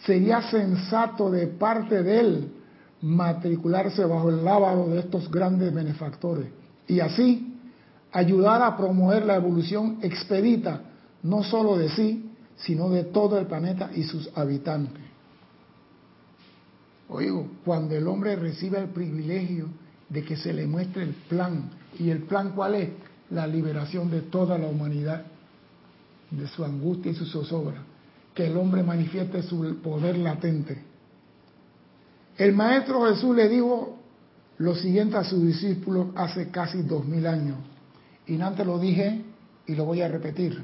[0.05, 2.51] sería sensato de parte de él
[3.01, 6.47] matricularse bajo el lavado de estos grandes benefactores
[6.87, 7.53] y así
[8.11, 10.81] ayudar a promover la evolución expedita
[11.23, 15.01] no sólo de sí, sino de todo el planeta y sus habitantes.
[17.09, 19.67] Oigo, cuando el hombre recibe el privilegio
[20.13, 22.89] de que se le muestre el plan ¿Y el plan cuál es?
[23.29, 25.23] La liberación de toda la humanidad,
[26.31, 27.81] de su angustia y su zozobra.
[28.33, 30.81] Que el hombre manifieste su poder latente.
[32.37, 33.99] El Maestro Jesús le dijo
[34.57, 37.57] lo siguiente a sus discípulos hace casi dos mil años.
[38.25, 39.21] Y antes lo dije
[39.67, 40.63] y lo voy a repetir.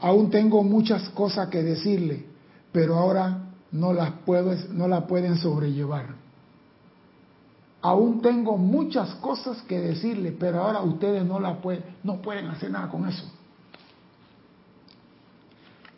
[0.00, 2.24] Aún tengo muchas cosas que decirle,
[2.72, 6.27] pero ahora no las, puedo, no las pueden sobrellevar
[7.80, 12.70] aún tengo muchas cosas que decirle, pero ahora ustedes no, la pueden, no pueden hacer
[12.70, 13.24] nada con eso.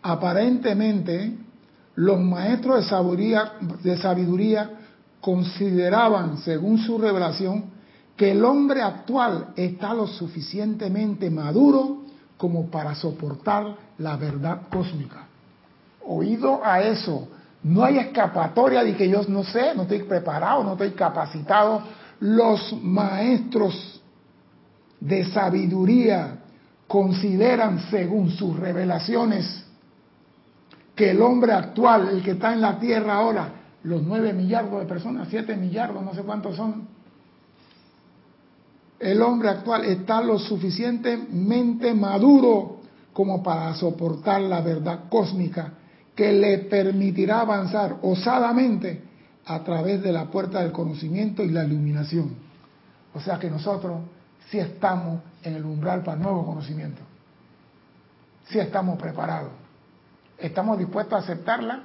[0.03, 1.37] Aparentemente,
[1.97, 3.51] los maestros de
[3.83, 4.71] de sabiduría
[5.21, 7.65] consideraban, según su revelación,
[8.17, 12.03] que el hombre actual está lo suficientemente maduro
[12.37, 15.27] como para soportar la verdad cósmica.
[16.07, 17.29] Oído a eso,
[17.63, 21.83] no hay escapatoria de que yo no sé, no estoy preparado, no estoy capacitado.
[22.21, 24.01] Los maestros
[24.99, 26.39] de sabiduría
[26.87, 29.65] consideran, según sus revelaciones,
[30.95, 33.53] que el hombre actual, el que está en la tierra ahora,
[33.83, 36.89] los nueve millardos de personas, siete millardos, no sé cuántos son,
[38.99, 42.81] el hombre actual está lo suficientemente maduro
[43.15, 45.73] como para soportar la verdad cósmica
[46.21, 49.01] que le permitirá avanzar osadamente
[49.47, 52.35] a través de la puerta del conocimiento y la iluminación.
[53.15, 54.03] O sea que nosotros
[54.51, 57.01] sí estamos en el umbral para nuevo conocimiento.
[58.51, 59.53] Sí estamos preparados.
[60.37, 61.85] ¿Estamos dispuestos a aceptarla?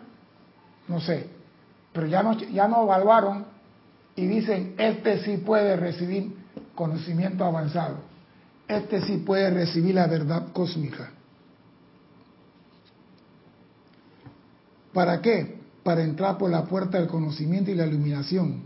[0.89, 1.29] No sé.
[1.93, 3.45] Pero ya nos, ya nos evaluaron
[4.17, 6.35] y dicen, este sí puede recibir
[6.75, 7.99] conocimiento avanzado.
[8.67, 11.11] Este sí puede recibir la verdad cósmica.
[14.95, 15.57] ¿Para qué?
[15.83, 18.63] Para entrar por la puerta del conocimiento y la iluminación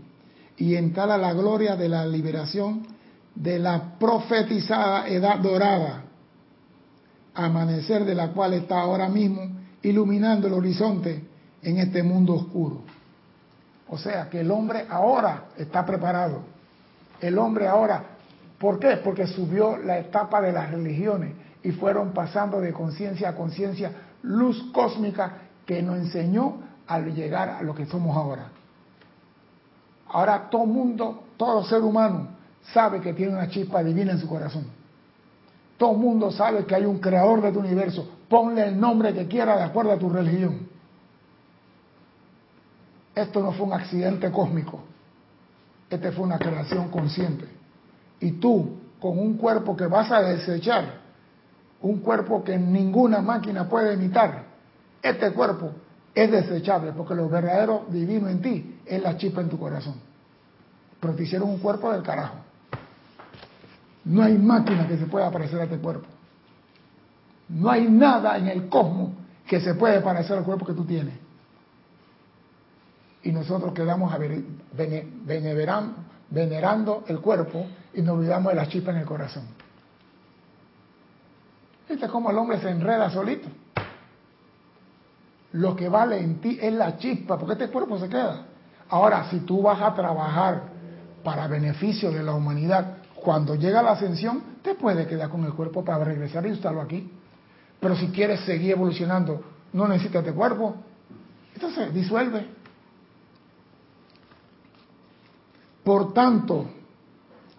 [0.56, 2.86] y entrar a la gloria de la liberación
[3.34, 6.04] de la profetizada edad dorada,
[7.34, 9.42] amanecer de la cual está ahora mismo
[9.82, 11.24] iluminando el horizonte
[11.62, 12.82] en este mundo oscuro.
[13.88, 16.42] O sea que el hombre ahora está preparado.
[17.20, 18.04] El hombre ahora,
[18.56, 18.98] ¿por qué?
[19.02, 21.32] Porque subió la etapa de las religiones
[21.64, 23.90] y fueron pasando de conciencia a conciencia
[24.22, 26.54] luz cósmica que nos enseñó
[26.88, 28.48] al llegar a lo que somos ahora.
[30.08, 32.26] Ahora todo mundo, todo ser humano
[32.72, 34.64] sabe que tiene una chispa divina en su corazón.
[35.78, 38.04] Todo mundo sabe que hay un creador de tu universo.
[38.28, 40.66] Ponle el nombre que quiera de acuerdo a tu religión.
[43.14, 44.80] Esto no fue un accidente cósmico.
[45.88, 47.44] Este fue una creación consciente.
[48.18, 50.94] Y tú, con un cuerpo que vas a desechar,
[51.80, 54.49] un cuerpo que ninguna máquina puede imitar,
[55.02, 55.72] este cuerpo
[56.14, 59.94] es desechable porque lo verdadero divino en ti es la chispa en tu corazón.
[61.00, 62.36] Pero te hicieron un cuerpo del carajo.
[64.04, 66.06] No hay máquina que se pueda parecer a este cuerpo.
[67.48, 69.10] No hay nada en el cosmos
[69.46, 71.14] que se puede parecer al cuerpo que tú tienes.
[73.22, 74.12] Y nosotros quedamos
[76.30, 79.44] venerando el cuerpo y nos olvidamos de la chispa en el corazón.
[81.88, 83.48] Este es como el hombre se enreda solito.
[85.52, 88.46] Lo que vale en ti es la chispa, porque este cuerpo se queda.
[88.88, 90.62] Ahora, si tú vas a trabajar
[91.24, 95.84] para beneficio de la humanidad, cuando llega la ascensión, te puedes quedar con el cuerpo
[95.84, 97.10] para regresar y usarlo aquí.
[97.80, 99.42] Pero si quieres seguir evolucionando,
[99.72, 100.76] no necesitas este cuerpo.
[101.54, 102.46] Entonces, disuelve.
[105.82, 106.66] Por tanto,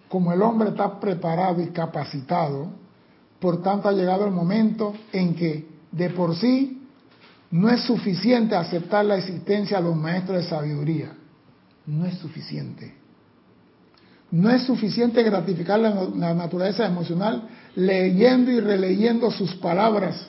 [0.08, 2.68] como el hombre está preparado y capacitado,
[3.40, 6.81] por tanto ha llegado el momento en que de por sí
[7.52, 11.12] no es suficiente aceptar la existencia de los maestros de sabiduría.
[11.84, 12.94] No es suficiente.
[14.30, 20.28] No es suficiente gratificar la, naturaleza emocional leyendo y releyendo sus palabras.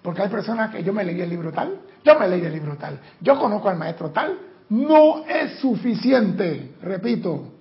[0.00, 2.76] Porque hay personas que yo me leí el libro tal, yo me leí el libro
[2.78, 4.38] tal, yo conozco al maestro tal.
[4.70, 7.52] No es suficiente, repito,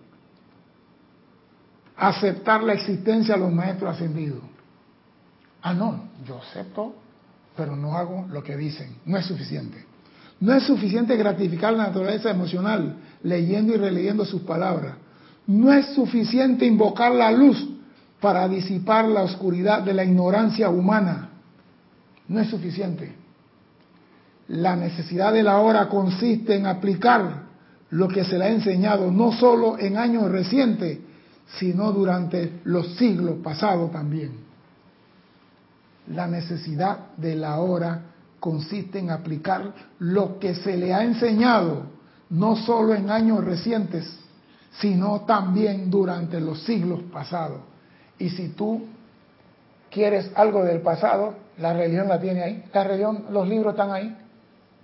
[1.98, 4.44] aceptar la existencia de los maestros ascendidos.
[5.62, 6.96] Ah, no, yo acepto
[7.58, 8.96] pero no hago lo que dicen.
[9.06, 9.84] No es suficiente.
[10.40, 14.94] No es suficiente gratificar la naturaleza emocional leyendo y releyendo sus palabras.
[15.48, 17.68] No es suficiente invocar la luz
[18.22, 21.30] para disipar la oscuridad de la ignorancia humana.
[22.28, 23.16] No es suficiente.
[24.50, 27.48] La necesidad de la hora consiste en aplicar
[27.90, 31.00] lo que se le ha enseñado no solo en años recientes,
[31.58, 34.47] sino durante los siglos pasados también.
[36.12, 38.02] La necesidad de la hora
[38.40, 41.84] consiste en aplicar lo que se le ha enseñado,
[42.30, 44.06] no solo en años recientes,
[44.80, 47.62] sino también durante los siglos pasados.
[48.20, 48.86] Y si tú
[49.90, 54.16] quieres algo del pasado, la religión la tiene ahí, la religión, los libros están ahí,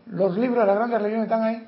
[0.08, 1.68] los libros de la gran religión están ahí,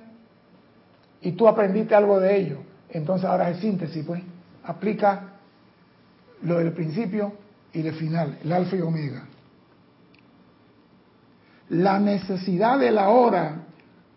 [1.21, 2.57] y tú aprendiste algo de ello.
[2.89, 4.21] Entonces ahora es síntesis, pues,
[4.63, 5.33] aplica
[6.43, 7.33] lo del principio
[7.73, 9.23] y el final, el alfa y omega.
[11.70, 13.63] La necesidad de la hora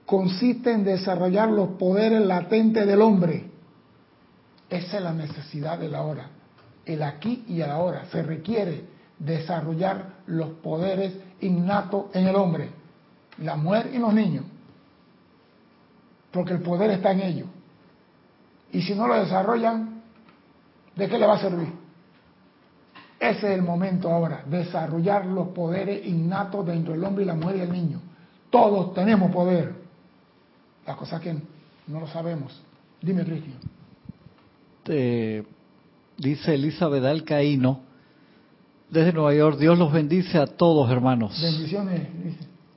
[0.05, 3.45] consiste en desarrollar los poderes latentes del hombre.
[4.69, 6.29] Esa es la necesidad de la hora.
[6.85, 8.05] El aquí y el ahora.
[8.11, 8.85] Se requiere
[9.19, 12.71] desarrollar los poderes innatos en el hombre,
[13.39, 14.45] la mujer y los niños.
[16.31, 17.49] Porque el poder está en ellos.
[18.73, 20.03] Y si no lo desarrollan,
[20.95, 21.73] ¿de qué le va a servir?
[23.21, 27.57] Ese es el momento ahora, desarrollar los poderes innatos dentro del hombre y la mujer
[27.57, 28.01] y el niño.
[28.51, 29.75] Todos tenemos poder.
[30.87, 31.35] La cosa que
[31.89, 32.63] no lo sabemos.
[33.03, 33.59] Dime, Cristian.
[36.17, 37.81] dice Elizabeth Alcaíno,
[38.91, 41.39] desde Nueva York, Dios los bendice a todos, hermanos.
[41.43, 42.09] Bendiciones.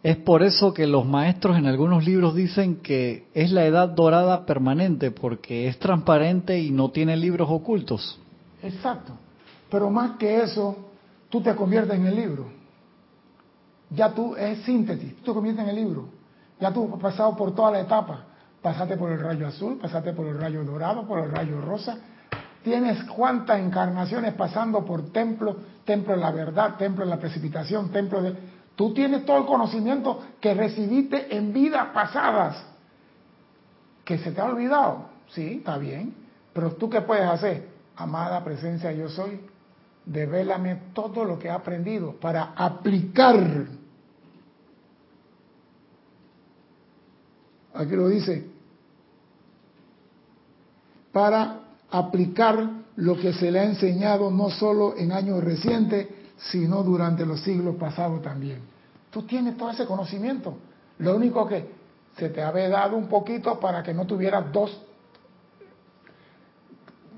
[0.04, 4.46] Es por eso que los maestros en algunos libros dicen que es la edad dorada
[4.46, 8.20] permanente, porque es transparente y no tiene libros ocultos.
[8.64, 9.14] Exacto.
[9.72, 10.76] Pero más que eso,
[11.30, 12.46] tú te conviertes en el libro.
[13.90, 16.10] Ya tú es síntesis, tú te conviertes en el libro.
[16.60, 18.26] Ya tú has pasado por toda la etapa.
[18.62, 21.98] Pasaste por el rayo azul, pasaste por el rayo dorado, por el rayo rosa.
[22.64, 25.56] Tienes cuántas encarnaciones pasando por templo,
[25.86, 28.36] templo de la verdad, templo de la precipitación, templo de...
[28.76, 32.62] Tú tienes todo el conocimiento que recibiste en vidas pasadas.
[34.04, 35.06] ¿Que se te ha olvidado?
[35.30, 36.14] Sí, está bien.
[36.54, 37.70] Pero tú qué puedes hacer?
[37.96, 39.40] Amada presencia yo soy,
[40.06, 43.68] devélame todo lo que he aprendido para aplicar.
[47.74, 48.47] Aquí lo dice,
[51.12, 57.26] para aplicar lo que se le ha enseñado no solo en años recientes, sino durante
[57.26, 58.60] los siglos pasados también.
[59.10, 60.58] Tú tienes todo ese conocimiento.
[60.99, 61.70] Lo único que
[62.18, 64.82] se te había dado un poquito para que no tuvieras dos,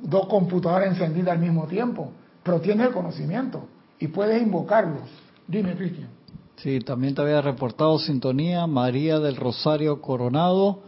[0.02, 2.12] dos computadoras encendidas al mismo tiempo
[2.44, 3.68] pero tiene el conocimiento
[4.00, 5.10] y puedes invocarlos.
[5.48, 6.10] Dime, Cristian.
[6.58, 10.80] Sí, también te había reportado sintonía María del Rosario Coronado,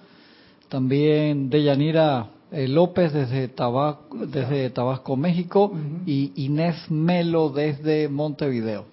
[0.69, 5.73] también Deyanira eh, López desde Tabasco, desde Tabasco México,
[6.05, 8.85] y Inés Melo desde Montevideo.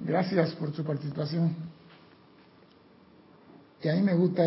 [0.00, 1.54] Gracias por su participación.
[3.82, 4.42] Y a mí me gusta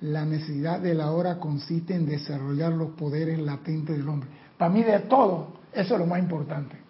[0.00, 4.28] la necesidad de la hora consiste en desarrollar los poderes latentes del hombre.
[4.56, 6.83] Para mí de todo, eso es lo más importante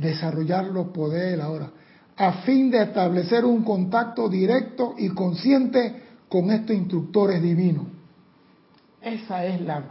[0.00, 1.70] desarrollar los poderes ahora,
[2.16, 7.86] a fin de establecer un contacto directo y consciente con estos instructores divinos.
[9.02, 9.84] Esa es la...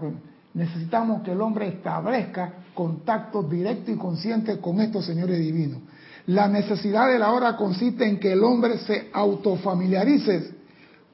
[0.53, 5.80] Necesitamos que el hombre establezca contacto directo y consciente con estos señores divinos.
[6.28, 10.51] La necesidad de la hora consiste en que el hombre se autofamiliarice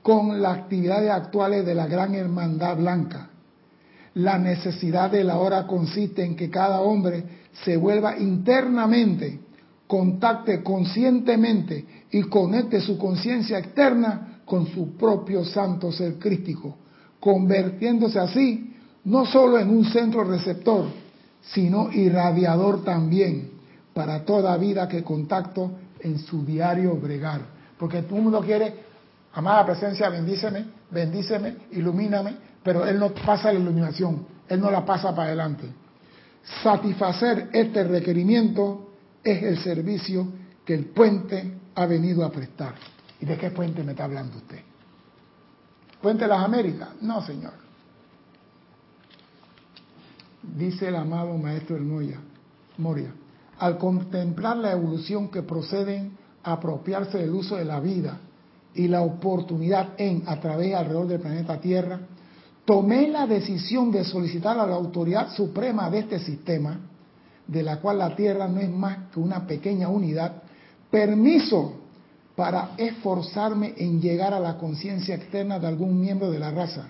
[0.02, 3.30] con las actividades actuales de la gran hermandad blanca.
[4.16, 9.40] La necesidad de la hora consiste en que cada hombre se vuelva internamente,
[9.88, 16.78] contacte conscientemente y conecte su conciencia externa con su propio santo ser crístico,
[17.20, 18.74] convirtiéndose así
[19.06, 20.86] no solo en un centro receptor,
[21.42, 23.52] sino irradiador también
[23.94, 27.42] para toda vida que contacto en su diario bregar.
[27.78, 28.74] Porque todo el mundo quiere,
[29.34, 35.14] amada presencia, bendíceme, bendíceme, ilumíname, pero él no pasa la iluminación, él no la pasa
[35.14, 35.66] para adelante.
[36.62, 38.90] Satisfacer este requerimiento
[39.24, 40.28] es el servicio
[40.66, 42.76] que el puente ha venido a prestar.
[43.22, 44.60] ¿Y de qué puente me está hablando usted?
[46.02, 46.90] ¿Puente de las Américas?
[47.02, 47.54] No, señor.
[50.58, 52.20] Dice el amado maestro El Moya,
[52.78, 53.14] Moria,
[53.60, 58.20] al contemplar la evolución que proceden a apropiarse del uso de la vida
[58.76, 62.02] y la oportunidad en, a través alrededor del planeta Tierra,
[62.66, 66.80] tomé la decisión de solicitar a la autoridad suprema de este sistema,
[67.48, 70.44] de la cual la Tierra no es más que una pequeña unidad,
[70.90, 71.74] permiso
[72.36, 76.88] para esforzarme en llegar a la conciencia externa de algún miembro de la raza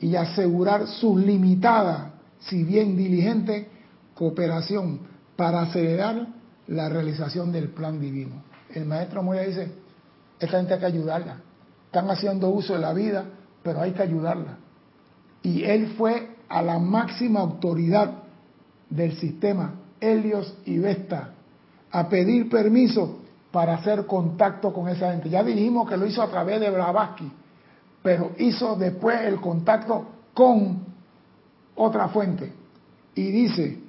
[0.00, 3.68] y asegurar su limitada, si bien diligente,
[4.14, 5.00] cooperación
[5.36, 6.28] para acelerar
[6.68, 8.42] la realización del plan divino.
[8.72, 9.72] El maestro Moya dice,
[10.38, 11.40] esta gente hay que ayudarla,
[11.86, 13.24] están haciendo uso de la vida
[13.68, 14.56] pero hay que ayudarla.
[15.42, 18.22] Y él fue a la máxima autoridad
[18.88, 21.34] del sistema, Helios y Vesta,
[21.90, 23.18] a pedir permiso
[23.52, 25.28] para hacer contacto con esa gente.
[25.28, 27.30] Ya dijimos que lo hizo a través de Blavatsky,
[28.02, 30.78] pero hizo después el contacto con
[31.74, 32.50] otra fuente.
[33.14, 33.80] Y dice,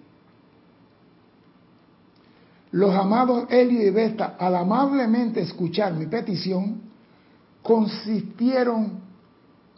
[2.72, 6.82] los amados Helio y Vesta, al amablemente escuchar mi petición,
[7.64, 9.08] consistieron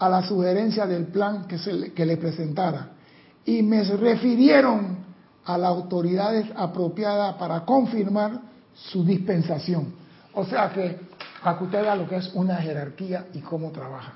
[0.01, 2.87] a la sugerencia del plan que, se le, que le presentara
[3.45, 4.97] y me refirieron
[5.45, 8.41] a las autoridades apropiadas para confirmar
[8.73, 9.93] su dispensación.
[10.33, 10.99] O sea que,
[11.43, 14.13] para lo que es una jerarquía y cómo trabaja.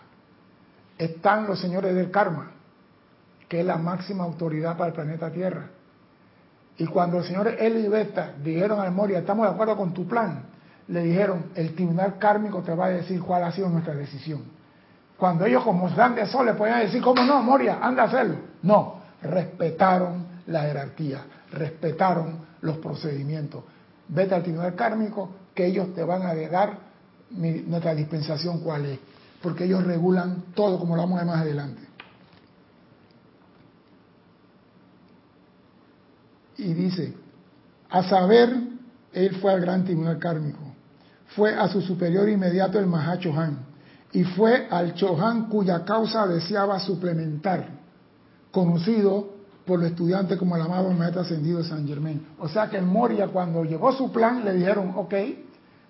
[0.97, 2.51] Están los señores del karma,
[3.47, 5.69] que es la máxima autoridad para el planeta Tierra.
[6.79, 10.07] Y cuando los señores Eli y Beta dijeron a Moria, estamos de acuerdo con tu
[10.07, 10.45] plan,
[10.87, 14.54] le dijeron, el tribunal kármico te va a decir cuál ha sido nuestra decisión.
[15.17, 17.79] Cuando ellos como grandes sol le podían decir, ¿cómo no, Moria?
[17.81, 18.35] Anda a hacerlo.
[18.63, 23.63] No, respetaron la jerarquía, respetaron los procedimientos.
[24.07, 26.77] Vete al tribunal kármico que ellos te van a dar
[27.31, 28.99] nuestra dispensación cuál es,
[29.41, 31.81] porque ellos regulan todo como lo vamos a ver más adelante.
[36.57, 37.13] Y dice,
[37.89, 38.55] a saber,
[39.13, 40.59] él fue al gran tribunal kármico,
[41.35, 43.59] fue a su superior inmediato el Mahacho Han,
[44.15, 47.65] y fue al Chohan cuya causa deseaba suplementar,
[48.49, 49.27] conocido
[49.65, 52.25] por los estudiantes como el amado maestro ascendido de San Germain.
[52.39, 55.13] O sea que el Moria cuando llegó su plan le dijeron, ok,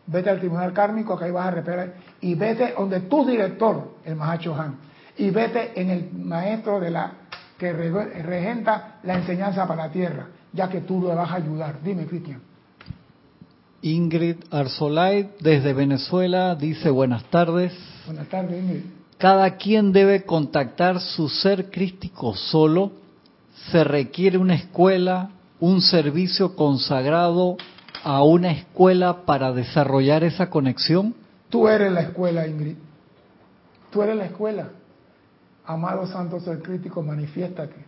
[0.07, 4.15] vete al tribunal kármico que ahí vas a reparar y vete donde tu director, el
[4.15, 4.77] Mahacho Han,
[5.17, 7.11] y vete en el maestro de la
[7.59, 11.75] que regenta la enseñanza para la tierra, ya que tú le vas a ayudar.
[11.83, 12.41] Dime, Cristian.
[13.83, 17.94] Ingrid Arsolay desde Venezuela dice buenas tardes.
[18.05, 18.83] Buenas tardes, Ingrid.
[19.17, 22.91] Cada quien debe contactar su ser crístico solo.
[23.71, 27.57] Se requiere una escuela, un servicio consagrado
[28.03, 31.15] a una escuela para desarrollar esa conexión.
[31.49, 32.75] Tú eres la escuela, Ingrid.
[33.91, 34.69] Tú eres la escuela.
[35.65, 37.85] Amado Santo Ser Crítico, manifiéstate.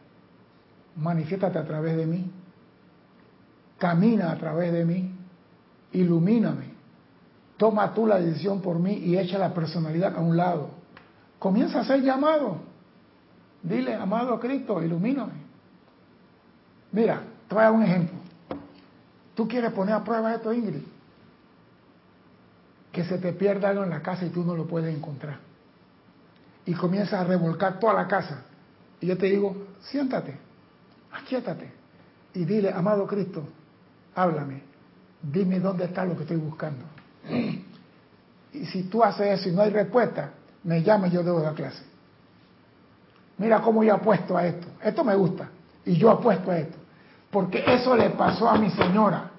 [0.95, 2.31] Manifiéstate a través de mí.
[3.77, 5.17] Camina a través de mí
[5.93, 6.76] ilumíname.
[7.57, 10.69] Toma tú la decisión por mí y echa la personalidad a un lado.
[11.39, 12.57] Comienza a ser llamado.
[13.63, 15.33] Dile, amado Cristo, ilumíname.
[16.91, 18.17] Mira, te un ejemplo.
[19.35, 20.83] Tú quieres poner a prueba esto, Ingrid.
[22.91, 25.39] Que se te pierda algo en la casa y tú no lo puedes encontrar.
[26.65, 28.43] Y comienzas a revolcar toda la casa.
[28.99, 30.37] Y yo te digo, siéntate,
[31.11, 31.71] aquíétate.
[32.33, 33.43] Y dile, amado Cristo,
[34.15, 34.67] háblame
[35.21, 36.85] dime dónde está lo que estoy buscando.
[37.29, 40.31] Y si tú haces eso y no hay respuesta,
[40.63, 41.83] me llama y yo debo dar clase.
[43.37, 44.67] Mira cómo yo apuesto a esto.
[44.83, 45.49] Esto me gusta.
[45.85, 46.77] Y yo apuesto a esto.
[47.29, 49.31] Porque eso le pasó a mi señora.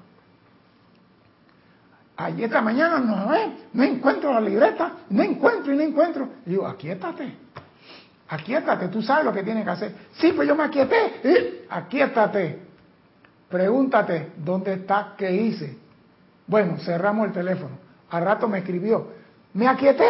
[2.17, 3.31] Ayer esta mañana no,
[3.73, 6.29] no encuentro la libreta, no encuentro y no encuentro.
[6.47, 7.33] Y digo, aquíétate,
[8.29, 9.95] aquíétate, tú sabes lo que tienes que hacer.
[10.15, 11.67] Sí, pues yo me aquieté, ¿eh?
[11.71, 12.61] aquíétate.
[13.49, 15.15] Pregúntate, ¿dónde está?
[15.17, 15.79] ¿Qué hice?
[16.49, 17.77] Bueno, cerramos el teléfono.
[18.11, 19.07] Al rato me escribió.
[19.55, 20.09] Me aquieté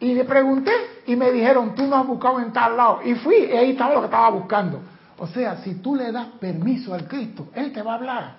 [0.00, 0.72] y le pregunté
[1.06, 3.00] y me dijeron, tú no has buscado en tal lado.
[3.04, 4.80] Y fui y ahí estaba lo que estaba buscando.
[5.18, 8.36] O sea, si tú le das permiso al Cristo, Él te va a hablar.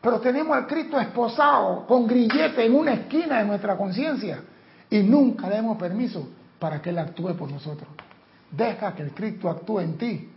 [0.00, 4.40] Pero tenemos al Cristo esposado con grillete en una esquina de nuestra conciencia
[4.88, 7.88] y nunca le damos permiso para que Él actúe por nosotros.
[8.50, 10.30] Deja que el Cristo actúe en ti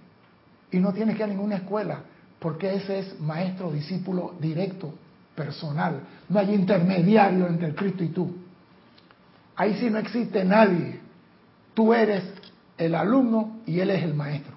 [0.71, 1.99] y no tienes que ir a ninguna escuela
[2.39, 4.93] porque ese es maestro discípulo directo,
[5.35, 6.01] personal.
[6.29, 8.35] No hay intermediario entre el Cristo y tú.
[9.55, 10.99] Ahí sí no existe nadie.
[11.73, 12.23] Tú eres
[12.77, 14.55] el alumno y él es el maestro.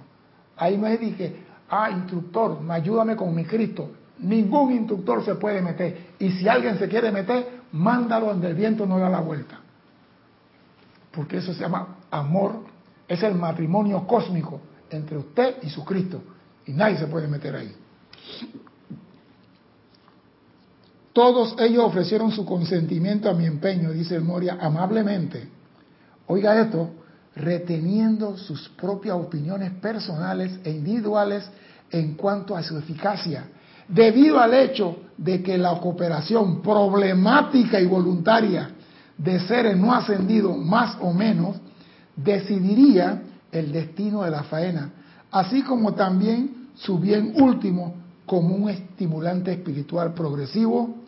[0.57, 1.37] Ahí no es de
[1.69, 3.91] ah, instructor, ayúdame con mi Cristo.
[4.19, 6.15] Ningún instructor se puede meter.
[6.19, 9.61] Y si alguien se quiere meter, mándalo donde el viento no da la vuelta.
[11.13, 12.65] Porque eso se llama amor.
[13.07, 14.61] Es el matrimonio cósmico
[14.91, 16.23] entre usted y su Cristo.
[16.65, 17.75] Y nadie se puede meter ahí.
[21.17, 25.49] Todos ellos ofrecieron su consentimiento a mi empeño, dice el Moria, amablemente.
[26.27, 26.91] Oiga esto,
[27.35, 31.49] reteniendo sus propias opiniones personales e individuales
[31.91, 33.47] en cuanto a su eficacia,
[33.89, 38.73] debido al hecho de que la cooperación problemática y voluntaria
[39.17, 41.57] de seres no ascendidos más o menos
[42.15, 44.91] decidiría el destino de la faena,
[45.31, 47.95] así como también su bien último
[48.27, 51.06] como un estimulante espiritual progresivo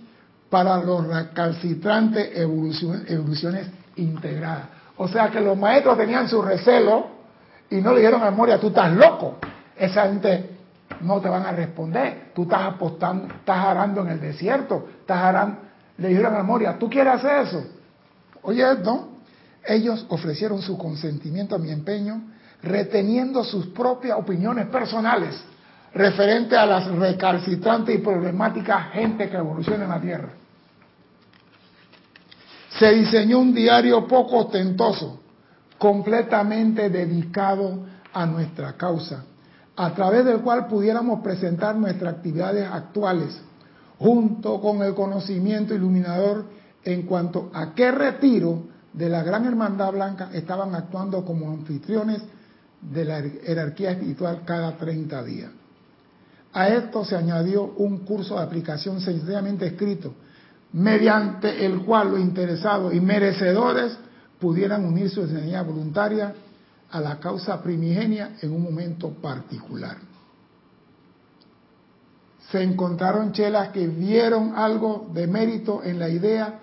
[0.50, 4.68] para los recalcitrantes evoluciones, integradas.
[4.96, 7.08] O sea que los maestros tenían su recelo
[7.70, 9.36] y no le dijeron a Moria, tú estás loco.
[9.76, 10.56] Esa gente
[11.00, 12.32] no te van a responder.
[12.34, 15.58] Tú estás apostando, estás arando en el desierto, estás arando.
[15.98, 17.64] Le dijeron a Moria, ¿tú quieres hacer eso?
[18.42, 19.18] Oye, ¿no?
[19.66, 22.22] Ellos ofrecieron su consentimiento a mi empeño,
[22.62, 25.38] reteniendo sus propias opiniones personales
[25.94, 30.28] referente a las recalcitrantes y problemáticas gente que evoluciona en la Tierra.
[32.78, 35.20] Se diseñó un diario poco ostentoso,
[35.78, 39.24] completamente dedicado a nuestra causa,
[39.76, 43.40] a través del cual pudiéramos presentar nuestras actividades actuales,
[43.98, 46.46] junto con el conocimiento iluminador
[46.84, 52.22] en cuanto a qué retiro de la Gran Hermandad Blanca estaban actuando como anfitriones
[52.80, 55.50] de la jerarquía espiritual cada 30 días.
[56.58, 60.12] A esto se añadió un curso de aplicación sencillamente escrito,
[60.72, 63.96] mediante el cual los interesados y merecedores
[64.40, 66.34] pudieran unir su energía voluntaria
[66.90, 69.98] a la causa primigenia en un momento particular.
[72.50, 76.58] se encontraron chelas que vieron algo de mérito en la idea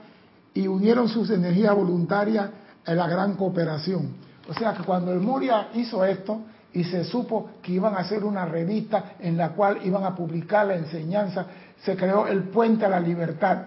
[0.54, 2.50] y unieron sus energías voluntarias
[2.86, 4.10] en la gran cooperación.
[4.50, 6.42] O sea que cuando el Moria hizo esto
[6.76, 10.68] y se supo que iban a hacer una revista en la cual iban a publicar
[10.68, 11.46] la enseñanza,
[11.82, 13.60] se creó el puente a la libertad.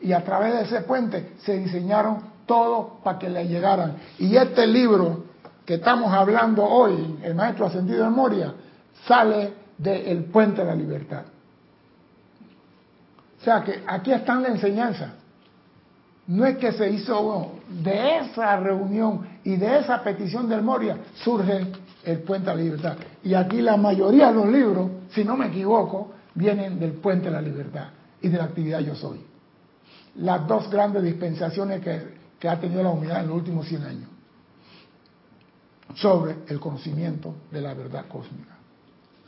[0.00, 3.96] Y a través de ese puente se diseñaron todo para que le llegaran.
[4.18, 5.24] Y este libro
[5.66, 8.54] que estamos hablando hoy, el Maestro Ascendido de Moria,
[9.06, 11.24] sale del puente a la libertad.
[13.38, 15.12] O sea que aquí está la enseñanza.
[16.26, 21.66] No es que se hizo de esa reunión y de esa petición del Moria surge
[22.04, 22.96] el Puente a la Libertad.
[23.22, 27.32] Y aquí la mayoría de los libros, si no me equivoco, vienen del Puente a
[27.32, 27.88] la Libertad
[28.20, 29.20] y de la actividad Yo Soy.
[30.16, 34.08] Las dos grandes dispensaciones que, que ha tenido la humanidad en los últimos 100 años
[35.94, 38.56] sobre el conocimiento de la verdad cósmica.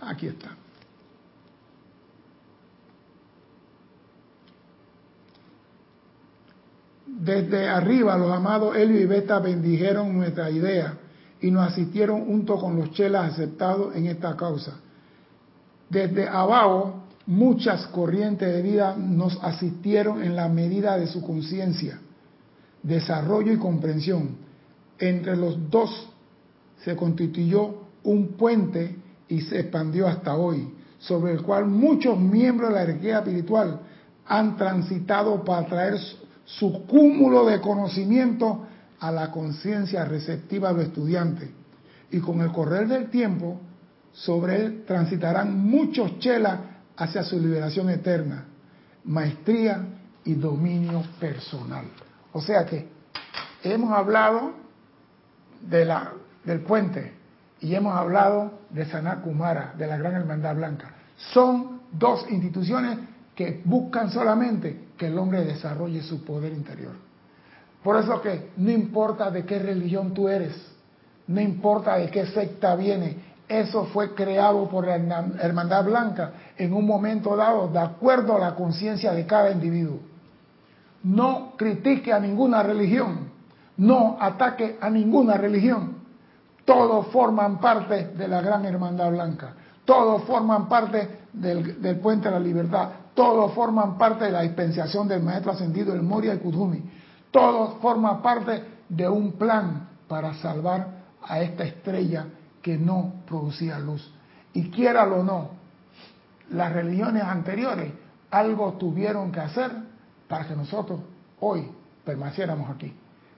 [0.01, 0.57] Aquí está.
[7.07, 10.97] Desde arriba los amados Helio y Beta bendijeron nuestra idea
[11.43, 14.77] y nos asistieron junto con los chelas aceptados en esta causa.
[15.91, 21.99] Desde abajo muchas corrientes de vida nos asistieron en la medida de su conciencia,
[22.83, 24.37] desarrollo y comprensión.
[24.99, 26.09] Entre los dos
[26.85, 27.75] se constituyó
[28.05, 28.97] un puente
[29.29, 30.69] y se expandió hasta hoy,
[30.99, 33.81] sobre el cual muchos miembros de la energía espiritual
[34.27, 35.99] han transitado para traer
[36.45, 38.67] su cúmulo de conocimiento
[39.03, 41.51] a la conciencia receptiva del estudiante.
[42.13, 43.61] Y con el correr del tiempo,
[44.13, 46.61] sobre él transitarán muchos chelas
[46.97, 48.45] hacia su liberación eterna,
[49.05, 49.85] maestría
[50.25, 51.87] y dominio personal.
[52.33, 52.89] O sea que
[53.65, 54.53] hemos hablado
[55.69, 56.13] de la,
[56.45, 57.13] del puente
[57.61, 60.95] y hemos hablado de Sanakumara, de la Gran Hermandad Blanca.
[61.33, 62.99] Son dos instituciones
[63.35, 67.12] que buscan solamente que el hombre desarrolle su poder interior.
[67.83, 70.55] Por eso que no importa de qué religión tú eres,
[71.27, 73.17] no importa de qué secta viene,
[73.49, 74.97] eso fue creado por la
[75.41, 79.99] Hermandad Blanca en un momento dado, de acuerdo a la conciencia de cada individuo.
[81.03, 83.31] No critique a ninguna religión,
[83.77, 85.97] no ataque a ninguna religión.
[86.65, 89.55] Todos forman parte de la gran Hermandad Blanca,
[89.85, 95.09] todos forman parte del, del Puente de la Libertad, todos forman parte de la dispensación
[95.09, 96.83] del Maestro Ascendido, el Moria y Kudumi.
[97.33, 102.27] Todos forman parte de un plan para salvar a esta estrella
[102.63, 104.09] que no producía luz.
[104.53, 105.51] Y quiéralo o no,
[106.51, 107.93] las religiones anteriores
[108.31, 109.73] algo tuvieron que hacer
[110.29, 111.01] para que nosotros
[111.41, 111.69] hoy
[112.05, 112.95] permaneciéramos aquí.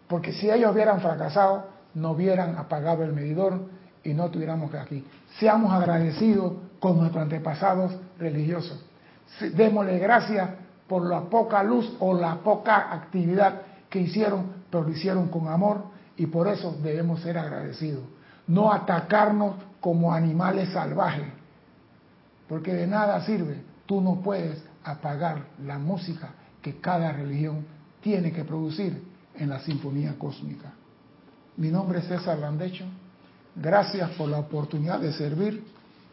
[0.06, 3.62] Porque si ellos hubieran fracasado, no hubieran apagado el medidor
[4.02, 5.06] y no tuviéramos que aquí.
[5.38, 8.84] Seamos agradecidos con nuestros antepasados religiosos
[9.40, 10.50] démosle gracias
[10.88, 13.62] por la poca luz o la poca actividad
[13.94, 15.84] que hicieron, pero lo hicieron con amor
[16.16, 18.02] y por eso debemos ser agradecidos.
[18.48, 21.28] No atacarnos como animales salvajes,
[22.48, 23.62] porque de nada sirve.
[23.86, 26.30] Tú no puedes apagar la música
[26.60, 27.64] que cada religión
[28.00, 29.00] tiene que producir
[29.36, 30.72] en la sinfonía cósmica.
[31.56, 32.86] Mi nombre es César Landecho.
[33.54, 35.64] Gracias por la oportunidad de servir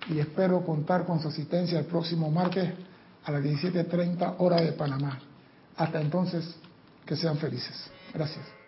[0.07, 2.73] y espero contar con su asistencia el próximo martes
[3.25, 5.17] a las 17.30 hora de Panamá.
[5.77, 6.60] Hasta entonces,
[7.11, 7.91] que sean felices.
[8.13, 8.45] Gracias.